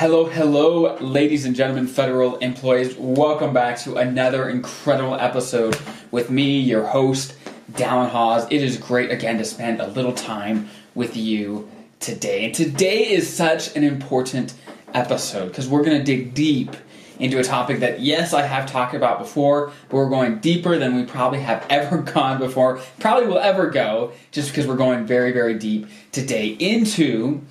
Hello, 0.00 0.26
hello, 0.26 0.96
ladies 0.98 1.44
and 1.44 1.56
gentlemen, 1.56 1.88
federal 1.88 2.36
employees. 2.36 2.94
Welcome 2.96 3.52
back 3.52 3.80
to 3.80 3.96
another 3.96 4.48
incredible 4.48 5.16
episode 5.16 5.76
with 6.12 6.30
me, 6.30 6.60
your 6.60 6.86
host, 6.86 7.34
Dallin 7.72 8.08
Hawes. 8.08 8.46
It 8.48 8.62
is 8.62 8.76
great 8.76 9.10
again 9.10 9.38
to 9.38 9.44
spend 9.44 9.80
a 9.80 9.88
little 9.88 10.12
time 10.12 10.68
with 10.94 11.16
you 11.16 11.68
today. 11.98 12.44
And 12.44 12.54
today 12.54 13.10
is 13.10 13.28
such 13.28 13.74
an 13.74 13.82
important 13.82 14.54
episode 14.94 15.48
because 15.48 15.66
we're 15.66 15.82
going 15.82 15.98
to 15.98 16.04
dig 16.04 16.32
deep 16.32 16.76
into 17.18 17.40
a 17.40 17.42
topic 17.42 17.80
that, 17.80 17.98
yes, 17.98 18.32
I 18.32 18.42
have 18.42 18.70
talked 18.70 18.94
about 18.94 19.18
before, 19.18 19.72
but 19.88 19.96
we're 19.96 20.10
going 20.10 20.38
deeper 20.38 20.78
than 20.78 20.94
we 20.94 21.06
probably 21.06 21.40
have 21.40 21.66
ever 21.70 22.02
gone 22.02 22.38
before, 22.38 22.78
probably 23.00 23.26
will 23.26 23.40
ever 23.40 23.68
go, 23.68 24.12
just 24.30 24.50
because 24.50 24.64
we're 24.64 24.76
going 24.76 25.06
very, 25.06 25.32
very 25.32 25.54
deep 25.54 25.88
today 26.12 26.50
into 26.50 27.42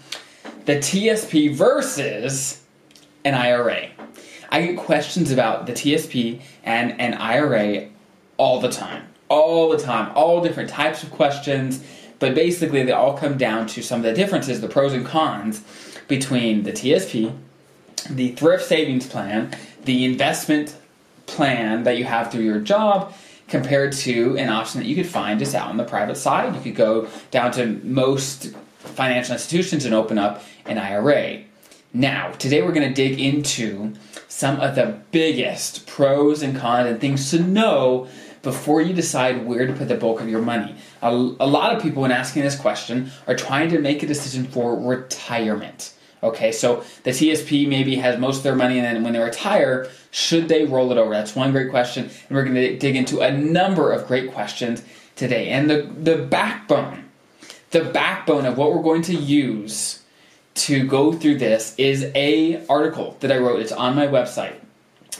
the 0.67 0.75
TSP 0.75 1.55
versus 1.55 2.61
an 3.23 3.33
IRA. 3.33 3.87
I 4.49 4.61
get 4.61 4.77
questions 4.77 5.31
about 5.31 5.65
the 5.65 5.71
TSP 5.71 6.41
and 6.63 6.99
an 6.99 7.13
IRA 7.13 7.87
all 8.35 8.59
the 8.59 8.69
time. 8.69 9.07
All 9.29 9.69
the 9.69 9.77
time. 9.77 10.11
All 10.13 10.41
different 10.41 10.69
types 10.69 11.03
of 11.03 11.09
questions. 11.11 11.81
But 12.19 12.35
basically, 12.35 12.83
they 12.83 12.91
all 12.91 13.17
come 13.17 13.37
down 13.37 13.67
to 13.67 13.81
some 13.81 14.01
of 14.01 14.03
the 14.03 14.13
differences, 14.13 14.59
the 14.59 14.67
pros 14.67 14.91
and 14.91 15.05
cons 15.05 15.63
between 16.09 16.63
the 16.63 16.73
TSP, 16.73 17.33
the 18.09 18.33
thrift 18.33 18.65
savings 18.65 19.07
plan, 19.07 19.55
the 19.85 20.03
investment 20.03 20.75
plan 21.27 21.83
that 21.83 21.97
you 21.97 22.03
have 22.03 22.29
through 22.29 22.43
your 22.43 22.59
job, 22.59 23.13
compared 23.47 23.93
to 23.93 24.37
an 24.37 24.49
option 24.49 24.81
that 24.81 24.87
you 24.87 24.95
could 24.95 25.07
find 25.07 25.39
just 25.39 25.55
out 25.55 25.69
on 25.69 25.77
the 25.77 25.85
private 25.85 26.17
side. 26.17 26.53
You 26.55 26.61
could 26.61 26.75
go 26.75 27.07
down 27.31 27.53
to 27.53 27.67
most 27.83 28.53
financial 28.79 29.33
institutions 29.33 29.85
and 29.85 29.93
open 29.93 30.17
up 30.17 30.43
an 30.65 30.77
IRA. 30.77 31.43
Now, 31.93 32.31
today 32.31 32.61
we're 32.61 32.73
going 32.73 32.87
to 32.87 32.93
dig 32.93 33.19
into 33.19 33.93
some 34.27 34.59
of 34.59 34.75
the 34.75 34.99
biggest 35.11 35.87
pros 35.87 36.41
and 36.41 36.55
cons 36.55 36.89
and 36.89 36.99
things 36.99 37.31
to 37.31 37.39
know 37.39 38.07
before 38.43 38.81
you 38.81 38.93
decide 38.93 39.45
where 39.45 39.65
to 39.65 39.73
put 39.73 39.87
the 39.87 39.95
bulk 39.95 40.21
of 40.21 40.29
your 40.29 40.41
money. 40.41 40.75
A, 41.01 41.09
a, 41.09 41.47
lot 41.47 41.75
of 41.75 41.81
people, 41.81 42.03
when 42.03 42.11
asking 42.11 42.43
this 42.43 42.57
question, 42.57 43.11
are 43.25 43.35
trying 43.35 43.69
to 43.71 43.79
make 43.79 44.03
a 44.03 44.07
decision 44.07 44.45
for 44.45 44.79
retirement. 44.79 45.93
Okay, 46.23 46.51
so 46.51 46.83
the 47.03 47.11
TSP 47.11 47.67
maybe 47.67 47.95
has 47.97 48.19
most 48.19 48.37
of 48.37 48.43
their 48.43 48.55
money, 48.55 48.77
and 48.77 48.85
then 48.85 49.03
when 49.03 49.13
they 49.13 49.19
retire, 49.19 49.89
should 50.11 50.47
they 50.47 50.65
roll 50.65 50.91
it 50.91 50.97
over? 50.97 51.11
That's 51.11 51.35
one 51.35 51.51
great 51.51 51.69
question, 51.69 52.05
and 52.05 52.37
we're 52.37 52.43
going 52.43 52.55
to 52.55 52.77
dig 52.77 52.95
into 52.95 53.21
a 53.21 53.31
number 53.31 53.91
of 53.91 54.07
great 54.07 54.31
questions 54.31 54.83
today. 55.15 55.49
And 55.49 55.69
the, 55.69 55.81
the 55.99 56.17
backbone 56.17 57.06
the 57.71 57.83
backbone 57.83 58.45
of 58.45 58.57
what 58.57 58.73
we're 58.73 58.83
going 58.83 59.01
to 59.03 59.15
use 59.15 60.01
to 60.55 60.85
go 60.87 61.13
through 61.13 61.37
this 61.37 61.75
is 61.77 62.11
a 62.15 62.65
article 62.67 63.15
that 63.19 63.31
I 63.31 63.37
wrote. 63.37 63.59
It's 63.59 63.71
on 63.71 63.95
my 63.95 64.07
website. 64.07 64.55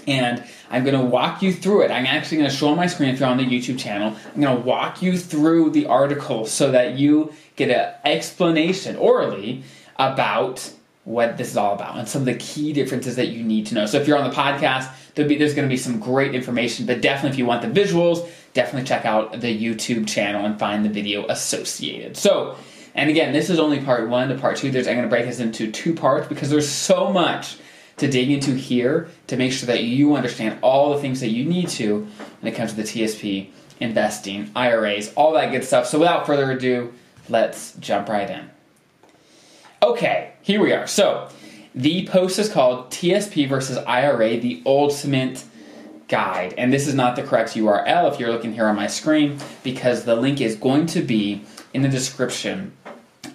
And 0.07 0.43
I'm 0.69 0.85
going 0.85 0.97
to 0.97 1.05
walk 1.05 1.41
you 1.41 1.51
through 1.51 1.81
it. 1.81 1.91
I'm 1.91 2.05
actually 2.05 2.37
going 2.37 2.49
to 2.49 2.55
show 2.55 2.69
on 2.69 2.77
my 2.77 2.87
screen 2.87 3.09
if 3.09 3.19
you're 3.19 3.27
on 3.27 3.37
the 3.37 3.45
YouTube 3.45 3.77
channel. 3.77 4.15
I'm 4.33 4.41
going 4.41 4.57
to 4.57 4.63
walk 4.63 5.01
you 5.01 5.17
through 5.17 5.71
the 5.71 5.87
article 5.87 6.45
so 6.45 6.71
that 6.71 6.97
you 6.97 7.33
get 7.57 7.69
an 7.69 7.93
explanation 8.05 8.95
orally 8.95 9.63
about 9.97 10.71
what 11.03 11.37
this 11.37 11.49
is 11.51 11.57
all 11.57 11.73
about 11.73 11.97
and 11.97 12.07
some 12.07 12.21
of 12.21 12.25
the 12.25 12.35
key 12.35 12.73
differences 12.73 13.15
that 13.15 13.29
you 13.29 13.43
need 13.43 13.65
to 13.65 13.75
know. 13.75 13.85
So 13.85 13.97
if 13.97 14.07
you're 14.07 14.17
on 14.17 14.29
the 14.29 14.35
podcast, 14.35 14.89
be, 15.15 15.37
there's 15.37 15.53
going 15.53 15.67
to 15.67 15.73
be 15.73 15.77
some 15.77 15.99
great 15.99 16.35
information, 16.35 16.85
but 16.85 17.01
definitely 17.01 17.31
if 17.31 17.37
you 17.37 17.45
want 17.45 17.61
the 17.61 17.81
visuals, 17.81 18.29
definitely 18.57 18.87
check 18.87 19.05
out 19.05 19.39
the 19.39 19.55
YouTube 19.55 20.07
channel 20.07 20.43
and 20.43 20.57
find 20.57 20.83
the 20.83 20.89
video 20.89 21.27
associated. 21.27 22.17
So, 22.17 22.57
and 22.95 23.07
again, 23.07 23.31
this 23.31 23.51
is 23.51 23.59
only 23.59 23.79
part 23.79 24.09
one. 24.09 24.29
To 24.29 24.35
part 24.35 24.57
two, 24.57 24.71
there's 24.71 24.87
I'm 24.87 24.95
going 24.95 25.05
to 25.05 25.09
break 25.09 25.27
this 25.27 25.39
into 25.39 25.71
two 25.71 25.93
parts 25.93 26.27
because 26.27 26.49
there's 26.49 26.67
so 26.67 27.13
much 27.13 27.57
to 27.97 28.07
dig 28.07 28.31
into 28.31 28.55
here 28.55 29.09
to 29.27 29.37
make 29.37 29.51
sure 29.51 29.67
that 29.67 29.83
you 29.83 30.15
understand 30.15 30.57
all 30.63 30.95
the 30.95 30.99
things 30.99 31.19
that 31.19 31.29
you 31.29 31.45
need 31.45 31.69
to 31.69 32.07
when 32.41 32.51
it 32.51 32.55
comes 32.57 32.71
to 32.71 32.77
the 32.77 32.83
TSP, 32.83 33.51
investing, 33.79 34.49
IRAs, 34.55 35.13
all 35.13 35.33
that 35.33 35.51
good 35.51 35.63
stuff. 35.63 35.85
So, 35.85 35.99
without 35.99 36.25
further 36.25 36.51
ado, 36.51 36.91
let's 37.29 37.75
jump 37.75 38.09
right 38.09 38.27
in. 38.27 38.49
Okay, 39.83 40.33
here 40.41 40.59
we 40.59 40.73
are. 40.73 40.87
So, 40.87 41.29
the 41.75 42.07
post 42.07 42.39
is 42.39 42.49
called 42.49 42.89
TSP 42.89 43.47
versus 43.47 43.77
IRA, 43.77 44.39
the 44.39 44.63
ultimate 44.65 45.43
guide. 46.07 46.53
And 46.57 46.71
this 46.71 46.87
is 46.87 46.93
not 46.93 47.15
the 47.15 47.23
correct 47.23 47.53
URL 47.53 48.11
if 48.11 48.19
you're 48.19 48.31
looking 48.31 48.53
here 48.53 48.67
on 48.67 48.75
my 48.75 48.87
screen, 48.87 49.39
because 49.63 50.05
the 50.05 50.15
link 50.15 50.41
is 50.41 50.55
going 50.55 50.85
to 50.87 51.01
be 51.01 51.43
in 51.73 51.81
the 51.81 51.89
description 51.89 52.71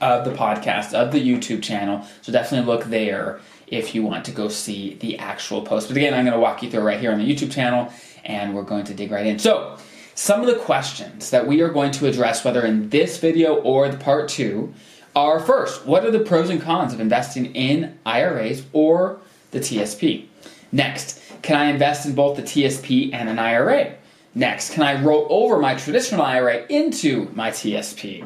of 0.01 0.25
the 0.25 0.33
podcast, 0.33 0.95
of 0.95 1.13
the 1.13 1.21
YouTube 1.21 1.63
channel. 1.63 2.07
So 2.23 2.33
definitely 2.33 2.67
look 2.67 2.85
there 2.85 3.41
if 3.67 3.95
you 3.95 4.03
want 4.03 4.25
to 4.27 4.31
go 4.31 4.49
see 4.49 4.95
the 4.95 5.19
actual 5.19 5.63
post. 5.63 5.89
But 5.89 5.97
again, 5.97 6.15
I'm 6.15 6.25
going 6.25 6.35
to 6.35 6.41
walk 6.41 6.63
you 6.63 6.71
through 6.71 6.83
right 6.83 7.01
here 7.01 7.13
on 7.13 7.19
the 7.19 7.25
YouTube 7.25 7.53
channel, 7.53 7.93
and 8.25 8.55
we're 8.55 8.63
going 8.63 8.85
to 8.85 8.95
dig 8.95 9.11
right 9.11 9.27
in. 9.27 9.39
So, 9.39 9.79
some 10.15 10.41
of 10.41 10.47
the 10.47 10.57
questions 10.57 11.31
that 11.31 11.47
we 11.47 11.63
are 11.63 11.71
going 11.71 11.91
to 11.93 12.07
address, 12.07 12.45
whether 12.45 12.67
in 12.67 12.91
this 12.91 13.19
video 13.19 13.55
or 13.55 13.89
the 13.89 13.97
part 13.97 14.29
two, 14.29 14.75
are 15.17 15.41
first, 15.41 15.87
what 15.87 16.05
are 16.05 16.11
the 16.11 16.21
pros 16.21 16.51
and 16.51 16.61
cons 16.61 16.93
of 16.93 17.01
investing 17.01 17.47
in 17.55 17.99
IRAs 18.05 18.65
or 18.75 19.21
the 19.53 19.61
TSP? 19.61 20.27
Next, 20.71 21.22
can 21.43 21.57
I 21.57 21.67
invest 21.67 22.07
in 22.07 22.15
both 22.15 22.37
the 22.37 22.43
TSP 22.43 23.13
and 23.13 23.29
an 23.29 23.39
IRA? 23.39 23.95
Next, 24.35 24.73
can 24.73 24.83
I 24.83 25.03
roll 25.03 25.27
over 25.29 25.59
my 25.59 25.75
traditional 25.75 26.23
IRA 26.23 26.65
into 26.69 27.29
my 27.35 27.51
TSP? 27.51 28.25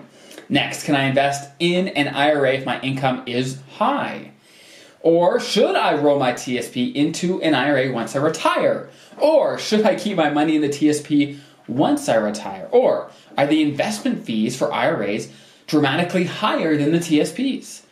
Next, 0.49 0.85
can 0.85 0.95
I 0.95 1.05
invest 1.05 1.51
in 1.59 1.89
an 1.89 2.09
IRA 2.09 2.53
if 2.55 2.67
my 2.67 2.81
income 2.81 3.25
is 3.27 3.59
high? 3.73 4.33
Or 5.01 5.41
should 5.41 5.75
I 5.75 5.95
roll 5.95 6.19
my 6.19 6.33
TSP 6.33 6.95
into 6.95 7.41
an 7.43 7.55
IRA 7.55 7.93
once 7.93 8.15
I 8.15 8.21
retire? 8.21 8.91
Or 9.19 9.59
should 9.59 9.85
I 9.85 9.97
keep 9.97 10.17
my 10.17 10.31
money 10.31 10.57
in 10.57 10.63
the 10.63 10.69
TSP 10.69 11.39
once 11.67 12.09
I 12.09 12.17
retire? 12.17 12.69
Or 12.71 13.11
are 13.37 13.47
the 13.47 13.63
investment 13.63 14.25
fees 14.25 14.57
for 14.57 14.73
IRAs 14.73 15.33
dramatically 15.67 16.25
higher 16.25 16.77
than 16.77 16.93
the 16.93 16.99
TSPs? 16.99 17.83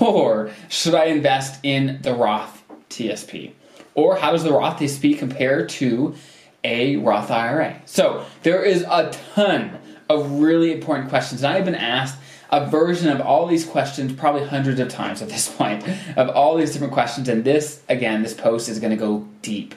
Or 0.00 0.50
should 0.68 0.94
I 0.94 1.06
invest 1.06 1.60
in 1.62 2.00
the 2.02 2.14
Roth 2.14 2.62
TSP? 2.90 3.52
Or 3.98 4.14
how 4.14 4.30
does 4.30 4.44
the 4.44 4.52
Roth 4.52 4.78
TSP 4.78 5.18
compare 5.18 5.66
to 5.66 6.14
a 6.62 6.94
Roth 6.98 7.32
IRA? 7.32 7.82
So 7.84 8.24
there 8.44 8.62
is 8.62 8.82
a 8.88 9.10
ton 9.34 9.76
of 10.08 10.38
really 10.38 10.70
important 10.70 11.08
questions. 11.08 11.42
And 11.42 11.52
I've 11.52 11.64
been 11.64 11.74
asked 11.74 12.16
a 12.50 12.64
version 12.64 13.08
of 13.08 13.20
all 13.20 13.48
these 13.48 13.64
questions 13.66 14.12
probably 14.12 14.46
hundreds 14.46 14.78
of 14.78 14.88
times 14.88 15.20
at 15.20 15.28
this 15.28 15.48
point 15.56 15.82
of 16.16 16.28
all 16.28 16.56
these 16.56 16.72
different 16.72 16.92
questions. 16.92 17.28
And 17.28 17.42
this, 17.42 17.82
again, 17.88 18.22
this 18.22 18.34
post 18.34 18.68
is 18.68 18.78
going 18.78 18.92
to 18.92 18.96
go 18.96 19.26
deep 19.42 19.74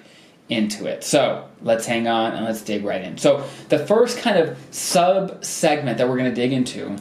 into 0.50 0.86
it. 0.86 1.04
So 1.04 1.50
let's 1.64 1.88
hang 1.88 2.08
on 2.08 2.34
and 2.34 2.46
let's 2.46 2.62
dig 2.62 2.86
right 2.86 3.02
in. 3.02 3.18
So 3.18 3.44
the 3.70 3.80
first 3.80 4.20
kind 4.20 4.38
of 4.38 4.56
sub 4.70 5.44
segment 5.44 5.98
that 5.98 6.08
we're 6.08 6.18
going 6.18 6.30
to 6.30 6.36
dig 6.36 6.54
into 6.54 6.96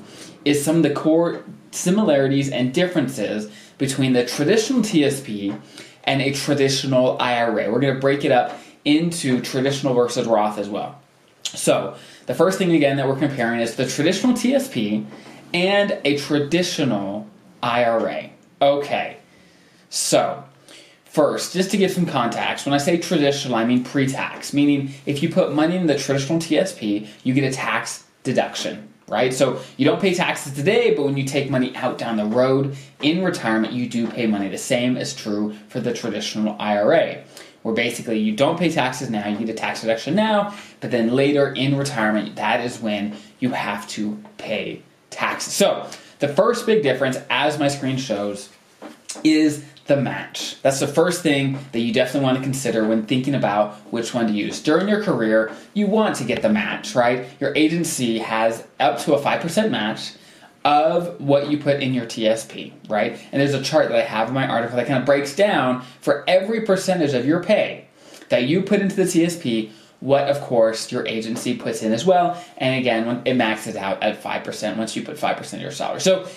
is 0.47 0.65
some 0.65 0.77
of 0.77 0.83
the 0.85 0.95
core 0.95 1.45
similarities 1.71 2.49
and 2.49 2.73
differences 2.73 3.53
between 3.77 4.15
the 4.15 4.25
traditional 4.25 4.81
TSP 4.81 5.61
and 6.05 6.21
a 6.23 6.33
traditional 6.33 7.17
IRA. 7.21 7.71
We're 7.71 7.81
going 7.81 7.95
to 7.95 8.01
break 8.01 8.25
it 8.25 8.33
up 8.33 8.59
into 8.85 9.41
traditional 9.41 9.95
versus 9.95 10.27
Roth 10.27 10.59
as 10.59 10.69
well. 10.69 11.01
So, 11.45 11.97
the 12.27 12.35
first 12.35 12.59
thing 12.59 12.73
again 12.73 12.97
that 12.97 13.09
we're 13.09 13.19
comparing 13.19 13.61
is 13.61 13.75
the 13.75 13.87
traditional 13.87 14.35
TSP 14.35 15.05
and 15.53 15.99
a 16.05 16.17
traditional 16.17 17.27
IRA. 17.63 18.31
Okay, 18.63 19.17
so 19.89 20.45
first, 21.05 21.53
just 21.55 21.71
to 21.73 21.77
give 21.77 21.91
some 21.91 22.07
context, 22.07 22.67
when 22.67 22.73
I 22.73 22.79
say 22.79 22.99
traditional, 22.99 23.57
I 23.57 23.65
mean 23.65 23.83
pre 23.83 24.07
tax, 24.07 24.53
meaning 24.53 24.95
if 25.07 25.23
you 25.23 25.29
put 25.29 25.53
money 25.53 25.77
in 25.77 25.87
the 25.87 25.99
traditional 25.99 26.39
TSP, 26.39 27.09
you 27.25 27.35
get 27.35 27.45
a 27.45 27.53
tax 27.53 28.05
deduction 28.23 28.90
right? 29.11 29.35
So 29.35 29.61
you 29.77 29.85
don't 29.85 30.01
pay 30.01 30.15
taxes 30.15 30.55
today, 30.55 30.95
but 30.95 31.05
when 31.05 31.17
you 31.17 31.25
take 31.25 31.51
money 31.51 31.75
out 31.77 31.99
down 31.99 32.17
the 32.17 32.25
road 32.25 32.77
in 33.03 33.23
retirement, 33.23 33.75
you 33.75 33.89
do 33.89 34.07
pay 34.07 34.27
money. 34.27 34.49
The 34.49 34.57
same 34.57 34.97
is 34.97 35.15
true 35.15 35.55
for 35.69 35.81
the 35.81 35.93
traditional 35.93 36.57
IRA, 36.59 37.25
where 37.63 37.75
basically 37.75 38.19
you 38.19 38.35
don't 38.35 38.59
pay 38.59 38.71
taxes 38.71 39.11
now, 39.11 39.29
you 39.29 39.37
get 39.37 39.49
a 39.49 39.55
tax 39.55 39.83
deduction 39.83 40.15
now, 40.15 40.55
but 40.81 40.91
then 40.91 41.11
later 41.11 41.53
in 41.53 41.77
retirement, 41.77 42.37
that 42.37 42.61
is 42.61 42.81
when 42.81 43.17
you 43.41 43.51
have 43.51 43.87
to 43.89 44.23
pay 44.39 44.83
taxes. 45.11 45.53
So 45.53 45.91
the 46.21 46.29
first 46.29 46.65
big 46.65 46.83
difference, 46.83 47.19
as 47.29 47.59
my 47.59 47.69
screen 47.69 47.97
shows, 47.97 48.49
is 49.25 49.65
the 49.91 50.01
match. 50.01 50.57
That's 50.63 50.79
the 50.79 50.87
first 50.87 51.21
thing 51.21 51.59
that 51.73 51.81
you 51.81 51.93
definitely 51.93 52.25
want 52.25 52.39
to 52.39 52.45
consider 52.45 52.87
when 52.87 53.07
thinking 53.07 53.35
about 53.35 53.75
which 53.93 54.15
one 54.15 54.29
to 54.29 54.33
use. 54.33 54.63
During 54.63 54.89
your 54.89 55.03
career, 55.03 55.53
you 55.75 55.89
want 55.89 56.15
to 56.17 56.25
get 56.25 56.43
the 56.43 56.49
match, 56.49 56.95
right? 56.95 57.27
Your 57.41 57.53
agency 57.57 58.19
has 58.19 58.65
up 58.79 59.01
to 59.01 59.15
a 59.15 59.21
5% 59.21 59.71
match 59.71 60.13
of 60.65 61.21
what 61.21 61.51
you 61.51 61.59
put 61.59 61.83
in 61.83 61.93
your 61.93 62.07
TSP, 62.07 62.73
right? 62.89 63.19
And 63.33 63.41
there's 63.41 63.55
a 63.55 63.63
chart 63.63 63.89
that 63.89 63.99
I 63.99 64.03
have 64.03 64.29
in 64.29 64.35
my 64.35 64.47
article 64.47 64.77
that 64.77 64.87
kind 64.87 65.01
of 65.01 65.07
breaks 65.07 65.35
down 65.35 65.83
for 66.01 66.25
every 66.29 66.61
percentage 66.61 67.13
of 67.13 67.27
your 67.27 67.43
pay 67.43 67.87
that 68.29 68.45
you 68.45 68.63
put 68.63 68.81
into 68.81 68.95
the 68.95 69.03
TSP, 69.03 69.73
what 69.99 70.29
of 70.29 70.41
course 70.41 70.93
your 70.93 71.05
agency 71.09 71.57
puts 71.57 71.83
in 71.83 71.93
as 71.93 72.05
well. 72.05 72.41
And 72.59 72.79
again, 72.79 73.23
it 73.25 73.35
maxes 73.35 73.75
out 73.75 74.01
at 74.05 74.23
5% 74.23 74.77
once 74.77 74.95
you 74.95 75.03
put 75.03 75.17
5% 75.17 75.53
of 75.53 75.61
your 75.61 75.73
salary. 75.73 76.01
So 76.01 76.29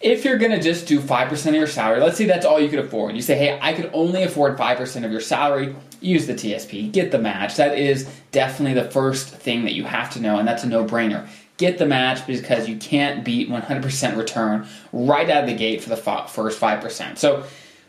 if 0.00 0.24
you're 0.24 0.38
going 0.38 0.52
to 0.52 0.60
just 0.60 0.86
do 0.86 0.98
5% 0.98 1.46
of 1.46 1.54
your 1.54 1.66
salary, 1.66 2.00
let's 2.00 2.16
say 2.16 2.24
that's 2.24 2.46
all 2.46 2.58
you 2.58 2.70
could 2.70 2.78
afford. 2.78 3.14
You 3.14 3.22
say, 3.22 3.36
hey, 3.36 3.58
I 3.60 3.74
could 3.74 3.90
only 3.92 4.22
afford 4.22 4.56
5% 4.56 5.04
of 5.04 5.12
your 5.12 5.20
salary, 5.20 5.76
use 6.00 6.26
the 6.26 6.32
TSP, 6.34 6.90
get 6.90 7.10
the 7.10 7.18
match. 7.18 7.56
That 7.56 7.78
is 7.78 8.08
definitely 8.32 8.80
the 8.80 8.90
first 8.90 9.28
thing 9.28 9.64
that 9.64 9.74
you 9.74 9.84
have 9.84 10.10
to 10.14 10.20
know, 10.20 10.38
and 10.38 10.48
that's 10.48 10.64
a 10.64 10.68
no 10.68 10.84
brainer. 10.84 11.28
Get 11.58 11.76
the 11.76 11.84
match 11.84 12.26
because 12.26 12.66
you 12.66 12.76
can't 12.76 13.22
beat 13.22 13.50
100% 13.50 14.16
return 14.16 14.66
right 14.92 15.28
out 15.28 15.44
of 15.44 15.50
the 15.50 15.54
gate 15.54 15.82
for 15.82 15.90
the 15.90 15.96
first 15.96 16.58
5%. 16.58 17.18
So, 17.18 17.44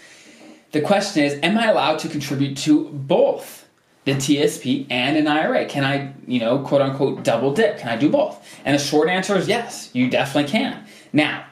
the 0.76 0.82
question 0.82 1.24
is, 1.24 1.40
am 1.42 1.58
I 1.58 1.68
allowed 1.68 2.00
to 2.00 2.10
contribute 2.10 2.58
to 2.58 2.90
both 2.90 3.66
the 4.04 4.12
TSP 4.12 4.88
and 4.90 5.16
an 5.16 5.26
IRA? 5.26 5.66
Can 5.68 5.86
I, 5.86 6.14
you 6.28 6.42
know, 6.42 6.60
quote 6.60 6.82
unquote, 6.82 7.24
double 7.24 7.54
dip? 7.54 7.78
Can 7.78 7.88
I 7.88 7.96
do 7.96 8.10
both? 8.10 8.46
And 8.66 8.78
the 8.78 8.84
short 8.84 9.08
answer 9.08 9.38
is 9.38 9.48
yes, 9.48 9.90
you 9.94 10.10
definitely 10.10 10.52
can. 10.52 10.86
Now, 11.14 11.46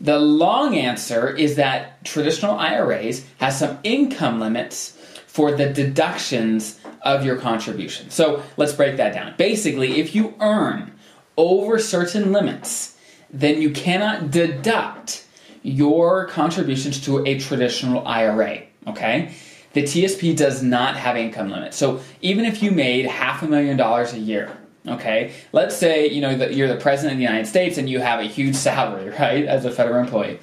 the 0.00 0.18
long 0.18 0.78
answer 0.78 1.28
is 1.28 1.56
that 1.56 2.02
traditional 2.06 2.58
IRAs 2.58 3.26
has 3.36 3.58
some 3.58 3.78
income 3.84 4.40
limits 4.40 4.96
for 5.26 5.52
the 5.52 5.68
deductions 5.68 6.80
of 7.02 7.22
your 7.22 7.36
contribution. 7.36 8.08
So 8.08 8.42
let's 8.56 8.72
break 8.72 8.96
that 8.96 9.12
down. 9.12 9.34
Basically, 9.36 10.00
if 10.00 10.14
you 10.14 10.34
earn 10.40 10.98
over 11.36 11.78
certain 11.78 12.32
limits, 12.32 12.96
then 13.28 13.60
you 13.60 13.72
cannot 13.72 14.30
deduct 14.30 15.26
your 15.62 16.28
contributions 16.28 16.98
to 17.02 17.26
a 17.26 17.38
traditional 17.38 18.08
IRA 18.08 18.69
okay? 18.86 19.32
The 19.72 19.82
TSP 19.82 20.36
does 20.36 20.62
not 20.62 20.96
have 20.96 21.16
income 21.16 21.50
limit. 21.50 21.74
So 21.74 22.00
even 22.22 22.44
if 22.44 22.62
you 22.62 22.70
made 22.70 23.06
half 23.06 23.42
a 23.42 23.46
million 23.46 23.76
dollars 23.76 24.12
a 24.12 24.18
year, 24.18 24.56
okay, 24.86 25.32
let's 25.52 25.76
say 25.76 26.08
you 26.08 26.20
know 26.20 26.36
that 26.36 26.54
you're 26.54 26.68
the 26.68 26.76
president 26.76 27.12
of 27.12 27.18
the 27.18 27.24
United 27.24 27.46
States 27.46 27.78
and 27.78 27.88
you 27.88 28.00
have 28.00 28.20
a 28.20 28.24
huge 28.24 28.56
salary, 28.56 29.10
right, 29.20 29.44
as 29.44 29.64
a 29.64 29.70
federal 29.70 30.00
employee. 30.02 30.40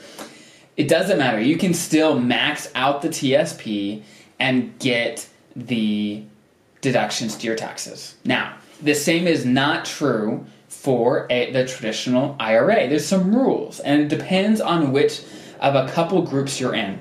It 0.77 0.87
doesn't 0.87 1.17
matter. 1.17 1.41
You 1.41 1.57
can 1.57 1.73
still 1.73 2.19
max 2.19 2.69
out 2.75 3.01
the 3.01 3.09
TSP 3.09 4.03
and 4.39 4.77
get 4.79 5.27
the 5.55 6.23
deductions 6.81 7.35
to 7.37 7.47
your 7.47 7.55
taxes. 7.55 8.15
Now, 8.23 8.57
the 8.81 8.93
same 8.93 9.27
is 9.27 9.43
not 9.43 9.85
true 9.85 10.45
for 10.67 11.25
a, 11.31 11.51
the 11.51 11.65
traditional 11.65 12.35
IRA. 12.39 12.87
There's 12.87 13.05
some 13.05 13.35
rules, 13.35 13.79
and 13.79 14.01
it 14.01 14.07
depends 14.07 14.61
on 14.61 14.91
which 14.91 15.23
of 15.59 15.73
a 15.73 15.91
couple 15.91 16.21
groups 16.21 16.59
you're 16.59 16.75
in 16.75 16.99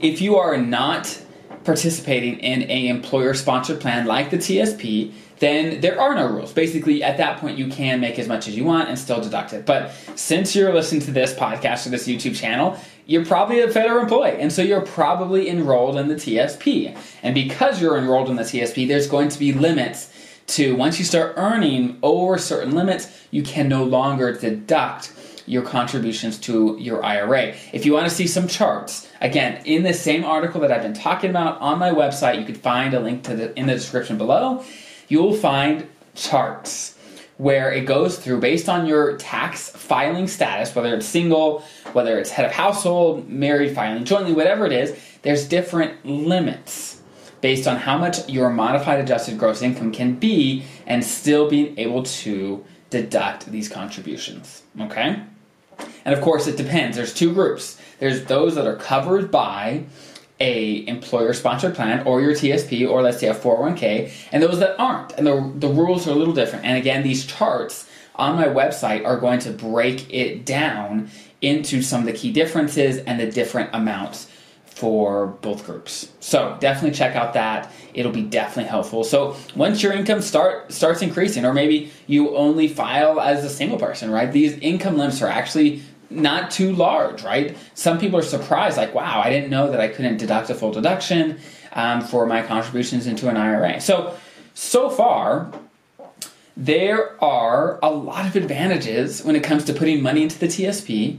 if 0.00 0.20
you 0.20 0.36
are 0.36 0.56
not 0.56 1.22
participating 1.64 2.38
in 2.38 2.68
a 2.70 2.88
employer 2.88 3.34
sponsored 3.34 3.80
plan 3.80 4.06
like 4.06 4.30
the 4.30 4.38
TSP, 4.38 5.12
then 5.40 5.80
there 5.80 6.00
are 6.00 6.14
no 6.14 6.26
rules. 6.26 6.52
Basically, 6.52 7.02
at 7.02 7.16
that 7.16 7.38
point, 7.38 7.58
you 7.58 7.68
can 7.68 8.00
make 8.00 8.18
as 8.18 8.28
much 8.28 8.46
as 8.48 8.56
you 8.56 8.64
want 8.64 8.88
and 8.88 8.98
still 8.98 9.20
deduct 9.20 9.52
it. 9.52 9.66
But 9.66 9.92
since 10.14 10.54
you're 10.54 10.72
listening 10.72 11.02
to 11.02 11.10
this 11.10 11.32
podcast 11.34 11.86
or 11.86 11.90
this 11.90 12.06
YouTube 12.06 12.36
channel, 12.36 12.78
you're 13.06 13.24
probably 13.24 13.60
a 13.60 13.70
federal 13.70 14.02
employee, 14.02 14.36
and 14.38 14.52
so 14.52 14.62
you're 14.62 14.82
probably 14.82 15.48
enrolled 15.48 15.96
in 15.96 16.08
the 16.08 16.14
TSP. 16.14 16.96
And 17.22 17.34
because 17.34 17.80
you're 17.80 17.98
enrolled 17.98 18.30
in 18.30 18.36
the 18.36 18.42
TSP, 18.42 18.86
there's 18.86 19.08
going 19.08 19.28
to 19.30 19.38
be 19.38 19.52
limits 19.52 20.14
to 20.48 20.76
once 20.76 20.98
you 20.98 21.04
start 21.04 21.34
earning 21.36 21.98
over 22.02 22.36
certain 22.38 22.74
limits, 22.74 23.08
you 23.30 23.42
can 23.42 23.68
no 23.68 23.84
longer 23.84 24.32
deduct 24.32 25.12
your 25.50 25.62
contributions 25.62 26.38
to 26.38 26.76
your 26.78 27.04
IRA. 27.04 27.54
If 27.72 27.84
you 27.84 27.92
want 27.92 28.08
to 28.08 28.14
see 28.14 28.28
some 28.28 28.46
charts, 28.46 29.10
again, 29.20 29.60
in 29.64 29.82
the 29.82 29.92
same 29.92 30.24
article 30.24 30.60
that 30.60 30.70
I've 30.70 30.82
been 30.82 30.94
talking 30.94 31.28
about 31.28 31.60
on 31.60 31.80
my 31.80 31.90
website, 31.90 32.38
you 32.38 32.46
can 32.46 32.54
find 32.54 32.94
a 32.94 33.00
link 33.00 33.24
to 33.24 33.34
the 33.34 33.58
in 33.58 33.66
the 33.66 33.74
description 33.74 34.16
below. 34.16 34.64
You 35.08 35.20
will 35.20 35.34
find 35.34 35.88
charts 36.14 36.96
where 37.36 37.72
it 37.72 37.84
goes 37.84 38.16
through 38.16 38.38
based 38.38 38.68
on 38.68 38.86
your 38.86 39.16
tax 39.16 39.70
filing 39.70 40.28
status, 40.28 40.72
whether 40.74 40.94
it's 40.94 41.06
single, 41.06 41.64
whether 41.94 42.16
it's 42.16 42.30
head 42.30 42.44
of 42.44 42.52
household, 42.52 43.28
married, 43.28 43.74
filing 43.74 44.04
jointly, 44.04 44.32
whatever 44.32 44.66
it 44.66 44.72
is, 44.72 44.96
there's 45.22 45.48
different 45.48 46.06
limits 46.06 47.00
based 47.40 47.66
on 47.66 47.76
how 47.76 47.98
much 47.98 48.28
your 48.28 48.50
modified 48.50 49.00
adjusted 49.00 49.36
gross 49.36 49.62
income 49.62 49.90
can 49.90 50.14
be 50.14 50.62
and 50.86 51.02
still 51.04 51.48
being 51.48 51.76
able 51.76 52.04
to 52.04 52.64
deduct 52.90 53.46
these 53.46 53.68
contributions. 53.68 54.62
Okay? 54.78 55.22
And 56.04 56.14
of 56.14 56.20
course, 56.22 56.46
it 56.46 56.56
depends. 56.56 56.96
There's 56.96 57.14
two 57.14 57.32
groups. 57.32 57.80
There's 57.98 58.24
those 58.24 58.54
that 58.54 58.66
are 58.66 58.76
covered 58.76 59.30
by 59.30 59.84
a 60.40 60.86
employer 60.86 61.34
sponsored 61.34 61.74
plan 61.74 62.06
or 62.06 62.20
your 62.22 62.32
TSP 62.32 62.88
or 62.88 63.02
let's 63.02 63.20
say 63.20 63.28
a 63.28 63.34
401k 63.34 64.10
and 64.32 64.42
those 64.42 64.58
that 64.58 64.78
aren't. 64.80 65.12
And 65.12 65.26
the, 65.26 65.52
the 65.56 65.68
rules 65.68 66.08
are 66.08 66.12
a 66.12 66.14
little 66.14 66.34
different. 66.34 66.64
And 66.64 66.78
again, 66.78 67.02
these 67.02 67.26
charts 67.26 67.88
on 68.14 68.36
my 68.36 68.46
website 68.46 69.04
are 69.04 69.18
going 69.18 69.40
to 69.40 69.50
break 69.50 70.12
it 70.12 70.46
down 70.46 71.10
into 71.42 71.82
some 71.82 72.00
of 72.00 72.06
the 72.06 72.12
key 72.12 72.32
differences 72.32 72.98
and 72.98 73.20
the 73.20 73.30
different 73.30 73.70
amounts 73.72 74.30
for 74.74 75.26
both 75.26 75.66
groups. 75.66 76.10
So 76.20 76.56
definitely 76.60 76.96
check 76.96 77.14
out 77.14 77.34
that. 77.34 77.70
It'll 77.92 78.12
be 78.12 78.22
definitely 78.22 78.70
helpful. 78.70 79.04
So 79.04 79.36
once 79.54 79.82
your 79.82 79.92
income 79.92 80.22
start 80.22 80.72
starts 80.72 81.02
increasing, 81.02 81.44
or 81.44 81.52
maybe 81.52 81.92
you 82.06 82.34
only 82.36 82.68
file 82.68 83.20
as 83.20 83.44
a 83.44 83.50
single 83.50 83.78
person, 83.78 84.10
right? 84.10 84.32
These 84.32 84.54
income 84.58 84.96
limits 84.96 85.20
are 85.20 85.28
actually 85.28 85.82
not 86.08 86.50
too 86.50 86.72
large, 86.72 87.22
right? 87.22 87.56
Some 87.74 87.98
people 87.98 88.18
are 88.18 88.22
surprised, 88.22 88.76
like, 88.76 88.94
wow, 88.94 89.20
I 89.22 89.30
didn't 89.30 89.50
know 89.50 89.70
that 89.70 89.80
I 89.80 89.88
couldn't 89.88 90.16
deduct 90.16 90.50
a 90.50 90.54
full 90.54 90.72
deduction 90.72 91.38
um, 91.72 92.00
for 92.00 92.26
my 92.26 92.42
contributions 92.42 93.06
into 93.06 93.28
an 93.28 93.36
IRA. 93.36 93.80
So, 93.80 94.16
so 94.54 94.90
far, 94.90 95.52
there 96.56 97.22
are 97.22 97.78
a 97.82 97.90
lot 97.90 98.26
of 98.26 98.34
advantages 98.34 99.22
when 99.24 99.36
it 99.36 99.42
comes 99.42 99.64
to 99.64 99.72
putting 99.72 100.02
money 100.02 100.22
into 100.22 100.38
the 100.38 100.46
TSP 100.46 101.18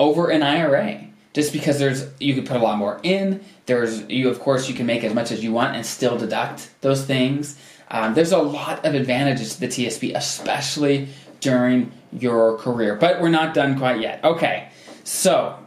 over 0.00 0.30
an 0.30 0.42
IRA 0.42 1.06
just 1.34 1.52
because 1.52 1.78
there's 1.78 2.06
you 2.18 2.34
can 2.34 2.46
put 2.46 2.56
a 2.56 2.60
lot 2.60 2.78
more 2.78 3.00
in. 3.02 3.44
There's 3.66 4.08
you 4.08 4.30
of 4.30 4.40
course 4.40 4.68
you 4.68 4.74
can 4.74 4.86
make 4.86 5.04
as 5.04 5.12
much 5.12 5.30
as 5.30 5.44
you 5.44 5.52
want 5.52 5.76
and 5.76 5.84
still 5.84 6.16
deduct 6.16 6.70
those 6.80 7.04
things. 7.04 7.58
Um, 7.90 8.14
there's 8.14 8.32
a 8.32 8.38
lot 8.38 8.84
of 8.84 8.94
advantages 8.94 9.54
to 9.54 9.60
the 9.60 9.68
TSP, 9.68 10.16
especially 10.16 11.08
during 11.40 11.92
your 12.12 12.56
career. 12.56 12.94
But 12.94 13.20
we're 13.20 13.28
not 13.28 13.52
done 13.52 13.78
quite 13.78 14.00
yet. 14.00 14.24
Okay, 14.24 14.68
so 15.02 15.58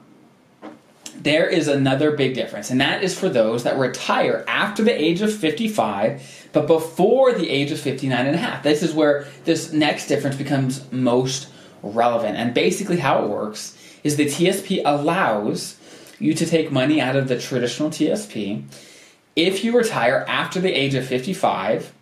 there 1.16 1.48
is 1.48 1.68
another 1.68 2.12
big 2.12 2.34
difference, 2.34 2.72
and 2.72 2.82
that 2.82 3.04
is 3.04 3.18
for 3.18 3.30
those 3.30 3.64
that 3.64 3.78
retire 3.78 4.44
after 4.48 4.84
the 4.84 4.92
age 4.92 5.22
of 5.22 5.34
55, 5.34 6.50
but 6.54 6.68
before 6.68 7.34
the 7.34 7.50
age 7.50 7.72
of 7.72 7.80
59 7.80 8.26
and 8.26 8.36
a 8.36 8.40
half. 8.40 8.64
This 8.64 8.82
is 8.82 8.94
where 8.94 9.28
this 9.44 9.72
next 9.72 10.08
difference 10.08 10.36
becomes 10.36 10.92
most 10.92 11.50
relevant. 11.84 12.38
And 12.38 12.54
basically, 12.54 12.98
how 12.98 13.24
it 13.24 13.30
works 13.30 13.77
is 14.04 14.16
the 14.16 14.26
TSP 14.26 14.82
allows 14.86 15.78
you 16.20 16.34
to 16.34 16.46
take 16.46 16.72
money 16.72 17.00
out 17.00 17.16
of 17.16 17.28
the 17.28 17.40
traditional 17.40 17.90
TSP. 17.90 18.64
If 19.36 19.64
you 19.64 19.78
retire 19.78 20.26
after 20.28 20.60
the 20.60 20.72
age 20.72 20.96
of 20.96 21.06
55, 21.06 21.94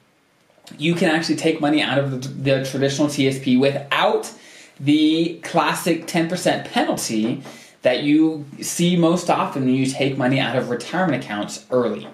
you 0.78 0.96
can 0.96 1.10
actually 1.10 1.36
take 1.36 1.62
money 1.62 1.82
out 1.82 1.98
of 1.98 2.12
the, 2.12 2.28
the 2.28 2.66
traditional 2.66 3.08
TSP 3.08 3.60
without 3.60 4.32
the 4.80 5.40
classic 5.44 6.06
10% 6.08 6.66
penalty 6.66 7.44
that 7.82 8.04
you 8.04 8.46
see 8.62 8.98
most 8.98 9.30
often 9.30 9.66
when 9.66 9.75
you 9.75 9.86
take 9.86 10.18
money 10.18 10.40
out 10.40 10.56
of 10.56 10.70
retirement 10.70 11.24
accounts 11.24 11.66
early. 11.70 12.08